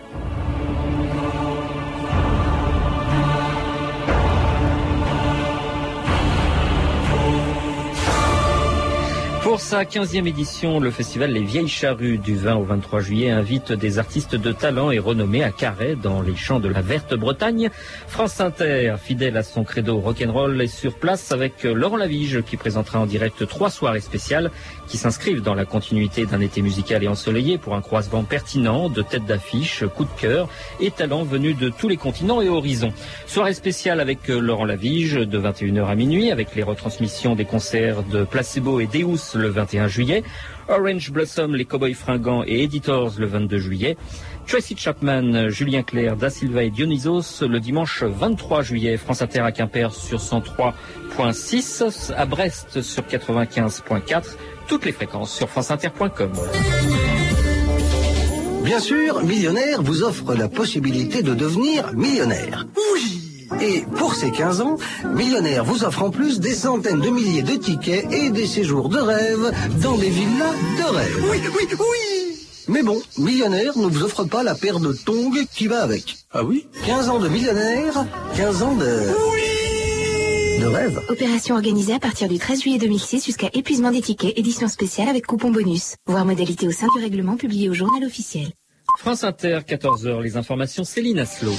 Pour 9.57 9.65
sa 9.65 9.85
15e 9.85 10.27
édition, 10.27 10.79
le 10.79 10.91
festival 10.91 11.31
Les 11.31 11.41
Vieilles 11.41 11.67
Charrues 11.67 12.19
du 12.19 12.35
20 12.35 12.57
au 12.57 12.63
23 12.63 12.99
juillet 12.99 13.31
invite 13.31 13.71
des 13.71 13.97
artistes 13.97 14.35
de 14.35 14.51
talent 14.51 14.91
et 14.91 14.99
renommés 14.99 15.43
à 15.43 15.49
Carré 15.49 15.95
dans 15.95 16.21
les 16.21 16.35
champs 16.35 16.59
de 16.59 16.69
la 16.69 16.83
Verte 16.83 17.15
Bretagne. 17.15 17.71
France 18.07 18.39
Inter, 18.39 18.97
fidèle 19.03 19.35
à 19.35 19.41
son 19.41 19.63
credo 19.63 19.97
rock'n'roll, 19.97 20.61
est 20.61 20.67
sur 20.67 20.93
place 20.93 21.31
avec 21.31 21.63
Laurent 21.63 21.97
Lavige 21.97 22.43
qui 22.43 22.55
présentera 22.55 22.99
en 22.99 23.07
direct 23.07 23.47
trois 23.47 23.71
soirées 23.71 23.99
spéciales 23.99 24.51
qui 24.87 24.97
s'inscrivent 24.97 25.41
dans 25.41 25.55
la 25.55 25.65
continuité 25.65 26.27
d'un 26.27 26.39
été 26.39 26.61
musical 26.61 27.03
et 27.03 27.07
ensoleillé 27.07 27.57
pour 27.57 27.73
un 27.73 27.81
croisement 27.81 28.23
pertinent 28.23 28.89
de 28.89 29.01
têtes 29.01 29.25
d'affiche, 29.25 29.83
coups 29.95 30.13
de 30.13 30.21
cœur 30.21 30.49
et 30.79 30.91
talents 30.91 31.23
venus 31.23 31.57
de 31.57 31.69
tous 31.69 31.87
les 31.87 31.97
continents 31.97 32.43
et 32.43 32.47
horizons. 32.47 32.93
Soirée 33.25 33.55
spéciale 33.55 34.01
avec 34.01 34.27
Laurent 34.27 34.65
Lavige 34.65 35.15
de 35.15 35.39
21h 35.39 35.87
à 35.87 35.95
minuit 35.95 36.29
avec 36.29 36.55
les 36.55 36.61
retransmissions 36.61 37.33
des 37.33 37.45
concerts 37.45 38.03
de 38.03 38.23
Placebo 38.23 38.79
et 38.79 38.85
Deus 38.85 39.35
21 39.49 39.87
juillet, 39.87 40.23
Orange 40.69 41.11
Blossom, 41.11 41.55
les 41.55 41.65
Cowboys 41.65 41.93
Fringants 41.93 42.43
et 42.45 42.63
Editors 42.63 43.13
le 43.17 43.25
22 43.25 43.57
juillet, 43.57 43.97
Tracy 44.47 44.75
Chapman, 44.77 45.49
Julien 45.49 45.83
Clerc, 45.83 46.15
Da 46.15 46.29
Silva 46.29 46.63
et 46.63 46.69
Dionysos 46.69 47.41
le 47.41 47.59
dimanche 47.59 48.03
23 48.03 48.61
juillet, 48.61 48.97
France 48.97 49.21
Inter 49.21 49.41
à 49.41 49.51
Quimper 49.51 49.93
sur 49.93 50.19
103.6, 50.19 52.13
à 52.15 52.25
Brest 52.25 52.81
sur 52.81 53.03
95.4, 53.03 54.23
toutes 54.67 54.85
les 54.85 54.91
fréquences 54.91 55.33
sur 55.33 55.49
franceinter.com. 55.49 56.31
Bien 58.63 58.79
sûr, 58.79 59.23
Millionnaire 59.23 59.81
vous 59.81 60.03
offre 60.03 60.35
la 60.35 60.49
possibilité 60.49 61.23
de 61.23 61.33
devenir 61.33 61.93
millionnaire. 61.93 62.65
Oui 62.75 63.26
et 63.61 63.83
pour 63.95 64.13
ces 64.15 64.31
15 64.31 64.61
ans, 64.61 64.77
Millionnaire 65.05 65.63
vous 65.63 65.83
offre 65.83 66.03
en 66.03 66.09
plus 66.09 66.39
des 66.39 66.53
centaines 66.53 67.01
de 67.01 67.09
milliers 67.09 67.41
de 67.41 67.55
tickets 67.55 68.11
et 68.11 68.29
des 68.29 68.45
séjours 68.45 68.89
de 68.89 68.99
rêve 68.99 69.51
dans 69.81 69.97
des 69.97 70.09
villas 70.09 70.53
de 70.77 70.95
rêve. 70.95 71.25
Oui, 71.31 71.37
oui, 71.55 71.67
oui 71.79 72.37
Mais 72.67 72.83
bon, 72.83 73.01
Millionnaire 73.17 73.77
ne 73.77 73.87
vous 73.87 74.03
offre 74.03 74.25
pas 74.25 74.43
la 74.43 74.55
paire 74.55 74.79
de 74.79 74.93
tongs 74.93 75.31
qui 75.53 75.67
va 75.67 75.81
avec. 75.81 76.17
Ah 76.31 76.43
oui? 76.43 76.67
15 76.85 77.09
ans 77.09 77.19
de 77.19 77.29
Millionnaire, 77.29 78.05
15 78.35 78.61
ans 78.63 78.75
de... 78.75 78.99
Oui 79.31 80.59
De 80.61 80.65
rêve. 80.67 81.01
Opération 81.09 81.55
organisée 81.55 81.93
à 81.93 81.99
partir 81.99 82.27
du 82.27 82.37
13 82.37 82.61
juillet 82.61 82.77
2006 82.77 83.25
jusqu'à 83.25 83.49
épuisement 83.53 83.91
des 83.91 84.01
tickets, 84.01 84.37
édition 84.37 84.67
spéciale 84.67 85.09
avec 85.09 85.25
coupon 85.25 85.51
bonus. 85.51 85.95
Voir 86.05 86.25
modalité 86.25 86.67
au 86.67 86.71
sein 86.71 86.87
du 86.95 87.01
règlement 87.01 87.37
publié 87.37 87.69
au 87.69 87.73
journal 87.73 88.03
officiel. 88.03 88.47
France 88.97 89.23
Inter, 89.23 89.59
14h, 89.67 90.21
les 90.21 90.37
informations 90.37 90.83
Céline 90.83 91.19
Aslo. 91.19 91.51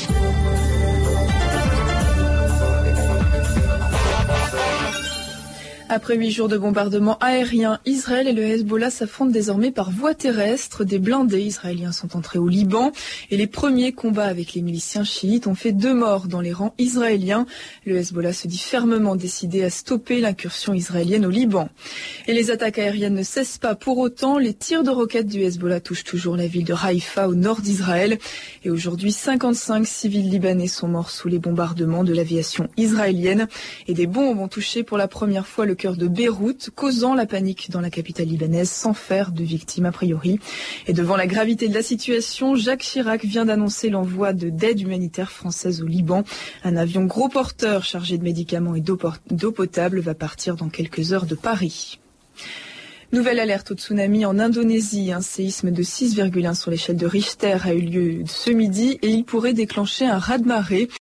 Après 5.90 6.16
huit 6.16 6.30
jours 6.32 6.48
de 6.48 6.58
bombardements 6.58 7.16
aériens, 7.18 7.80
Israël 7.86 8.28
et 8.28 8.34
le 8.34 8.42
Hezbollah 8.42 8.90
s'affrontent 8.90 9.30
désormais 9.30 9.70
par 9.70 9.90
voie 9.90 10.14
terrestre. 10.14 10.84
Des 10.84 10.98
blindés 10.98 11.40
israéliens 11.40 11.92
sont 11.92 12.14
entrés 12.14 12.38
au 12.38 12.46
Liban 12.46 12.92
et 13.30 13.38
les 13.38 13.46
premiers 13.46 13.92
combats 13.92 14.26
avec 14.26 14.52
les 14.52 14.60
miliciens 14.60 15.04
chiites 15.04 15.46
ont 15.46 15.54
fait 15.54 15.72
deux 15.72 15.94
morts 15.94 16.28
dans 16.28 16.42
les 16.42 16.52
rangs 16.52 16.74
israéliens. 16.76 17.46
Le 17.86 17.96
Hezbollah 17.96 18.34
se 18.34 18.48
dit 18.48 18.58
fermement 18.58 19.16
décidé 19.16 19.64
à 19.64 19.70
stopper 19.70 20.20
l'incursion 20.20 20.74
israélienne 20.74 21.24
au 21.24 21.30
Liban. 21.30 21.70
Et 22.26 22.34
les 22.34 22.50
attaques 22.50 22.78
aériennes 22.78 23.14
ne 23.14 23.22
cessent 23.22 23.56
pas 23.56 23.74
pour 23.74 23.96
autant. 23.96 24.36
Les 24.36 24.52
tirs 24.52 24.82
de 24.82 24.90
roquettes 24.90 25.28
du 25.28 25.40
Hezbollah 25.40 25.80
touchent 25.80 26.04
toujours 26.04 26.36
la 26.36 26.48
ville 26.48 26.64
de 26.64 26.74
Haïfa 26.74 27.28
au 27.28 27.34
nord 27.34 27.62
d'Israël. 27.62 28.18
Et 28.62 28.68
aujourd'hui, 28.68 29.10
55 29.10 29.86
civils 29.86 30.28
libanais 30.28 30.66
sont 30.66 30.88
morts 30.88 31.10
sous 31.10 31.28
les 31.28 31.38
bombardements 31.38 32.04
de 32.04 32.12
l'aviation 32.12 32.68
israélienne. 32.76 33.48
Et 33.86 33.94
des 33.94 34.06
bombes 34.06 34.38
ont 34.38 34.48
touché 34.48 34.82
pour 34.82 34.98
la 34.98 35.08
première 35.08 35.46
fois 35.46 35.64
le 35.64 35.77
cœur 35.78 35.96
de 35.96 36.08
Beyrouth, 36.08 36.70
causant 36.74 37.14
la 37.14 37.24
panique 37.24 37.70
dans 37.70 37.80
la 37.80 37.88
capitale 37.88 38.26
libanaise 38.26 38.68
sans 38.68 38.92
faire 38.92 39.32
de 39.32 39.42
victimes 39.42 39.86
a 39.86 39.92
priori. 39.92 40.38
Et 40.86 40.92
devant 40.92 41.16
la 41.16 41.26
gravité 41.26 41.68
de 41.68 41.74
la 41.74 41.82
situation, 41.82 42.54
Jacques 42.54 42.82
Chirac 42.82 43.24
vient 43.24 43.46
d'annoncer 43.46 43.88
l'envoi 43.88 44.34
de 44.34 44.50
d'aide 44.50 44.80
humanitaire 44.80 45.30
française 45.30 45.80
au 45.80 45.86
Liban. 45.86 46.24
Un 46.64 46.76
avion 46.76 47.04
gros 47.04 47.28
porteur 47.28 47.84
chargé 47.84 48.18
de 48.18 48.24
médicaments 48.24 48.74
et 48.74 48.80
d'eau 48.80 49.52
potable 49.52 50.00
va 50.00 50.14
partir 50.14 50.56
dans 50.56 50.68
quelques 50.68 51.12
heures 51.12 51.26
de 51.26 51.34
Paris. 51.34 51.98
Nouvelle 53.10 53.40
alerte 53.40 53.70
au 53.70 53.74
tsunami 53.74 54.26
en 54.26 54.38
Indonésie. 54.38 55.12
Un 55.12 55.22
séisme 55.22 55.70
de 55.70 55.82
6,1 55.82 56.54
sur 56.54 56.70
l'échelle 56.70 56.98
de 56.98 57.06
Richter 57.06 57.56
a 57.64 57.72
eu 57.72 57.80
lieu 57.80 58.22
ce 58.26 58.50
midi 58.50 58.98
et 59.00 59.08
il 59.08 59.24
pourrait 59.24 59.54
déclencher 59.54 60.04
un 60.04 60.18
raz-de-marée. 60.18 60.90